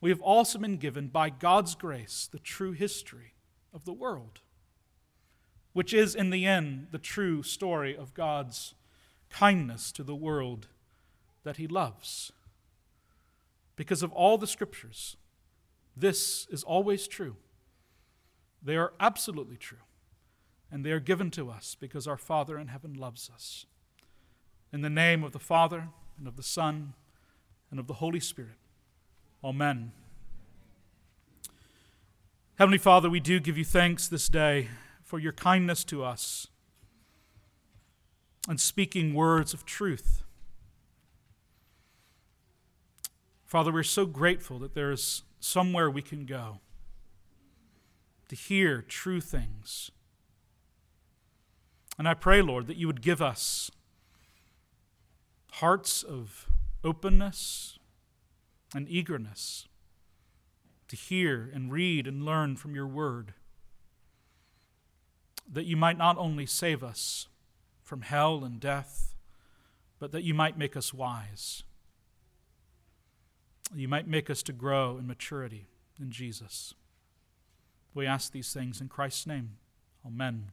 we 0.00 0.08
have 0.08 0.20
also 0.20 0.56
been 0.56 0.76
given 0.76 1.08
by 1.08 1.30
God's 1.30 1.74
grace 1.74 2.28
the 2.30 2.38
true 2.38 2.70
history 2.70 3.34
of 3.74 3.84
the 3.84 3.92
world, 3.92 4.38
which 5.72 5.92
is 5.92 6.14
in 6.14 6.30
the 6.30 6.46
end 6.46 6.86
the 6.92 6.98
true 6.98 7.42
story 7.42 7.96
of 7.96 8.14
God's 8.14 8.76
kindness 9.30 9.90
to 9.90 10.04
the 10.04 10.14
world 10.14 10.68
that 11.42 11.56
He 11.56 11.66
loves. 11.66 12.30
Because 13.74 14.04
of 14.04 14.12
all 14.12 14.38
the 14.38 14.46
scriptures, 14.46 15.16
this 15.96 16.46
is 16.52 16.62
always 16.62 17.08
true. 17.08 17.34
They 18.62 18.76
are 18.76 18.92
absolutely 19.00 19.56
true. 19.56 19.87
And 20.70 20.84
they 20.84 20.92
are 20.92 21.00
given 21.00 21.30
to 21.32 21.50
us 21.50 21.76
because 21.78 22.06
our 22.06 22.16
Father 22.16 22.58
in 22.58 22.68
heaven 22.68 22.94
loves 22.94 23.30
us. 23.32 23.66
In 24.72 24.82
the 24.82 24.90
name 24.90 25.24
of 25.24 25.32
the 25.32 25.38
Father, 25.38 25.88
and 26.18 26.28
of 26.28 26.36
the 26.36 26.42
Son, 26.42 26.94
and 27.70 27.80
of 27.80 27.86
the 27.86 27.94
Holy 27.94 28.20
Spirit. 28.20 28.58
Amen. 29.42 29.92
Heavenly 32.58 32.78
Father, 32.78 33.08
we 33.08 33.20
do 33.20 33.38
give 33.38 33.56
you 33.56 33.64
thanks 33.64 34.08
this 34.08 34.28
day 34.28 34.68
for 35.04 35.18
your 35.18 35.32
kindness 35.32 35.84
to 35.84 36.04
us 36.04 36.48
and 38.48 38.60
speaking 38.60 39.14
words 39.14 39.54
of 39.54 39.64
truth. 39.64 40.24
Father, 43.44 43.72
we're 43.72 43.82
so 43.82 44.06
grateful 44.06 44.58
that 44.58 44.74
there 44.74 44.90
is 44.90 45.22
somewhere 45.40 45.90
we 45.90 46.02
can 46.02 46.26
go 46.26 46.58
to 48.28 48.36
hear 48.36 48.82
true 48.82 49.20
things. 49.20 49.90
And 51.98 52.08
I 52.08 52.14
pray, 52.14 52.40
Lord, 52.40 52.68
that 52.68 52.76
you 52.76 52.86
would 52.86 53.02
give 53.02 53.20
us 53.20 53.70
hearts 55.54 56.04
of 56.04 56.46
openness 56.84 57.78
and 58.72 58.88
eagerness 58.88 59.66
to 60.86 60.96
hear 60.96 61.50
and 61.52 61.72
read 61.72 62.06
and 62.06 62.24
learn 62.24 62.56
from 62.56 62.74
your 62.74 62.86
word, 62.86 63.34
that 65.50 65.66
you 65.66 65.76
might 65.76 65.98
not 65.98 66.16
only 66.18 66.46
save 66.46 66.84
us 66.84 67.26
from 67.82 68.02
hell 68.02 68.44
and 68.44 68.60
death, 68.60 69.14
but 69.98 70.12
that 70.12 70.22
you 70.22 70.34
might 70.34 70.56
make 70.56 70.76
us 70.76 70.94
wise. 70.94 71.64
You 73.74 73.88
might 73.88 74.06
make 74.06 74.30
us 74.30 74.42
to 74.44 74.52
grow 74.52 74.96
in 74.98 75.06
maturity 75.06 75.66
in 76.00 76.10
Jesus. 76.10 76.74
We 77.92 78.06
ask 78.06 78.32
these 78.32 78.52
things 78.52 78.80
in 78.80 78.88
Christ's 78.88 79.26
name. 79.26 79.56
Amen. 80.06 80.52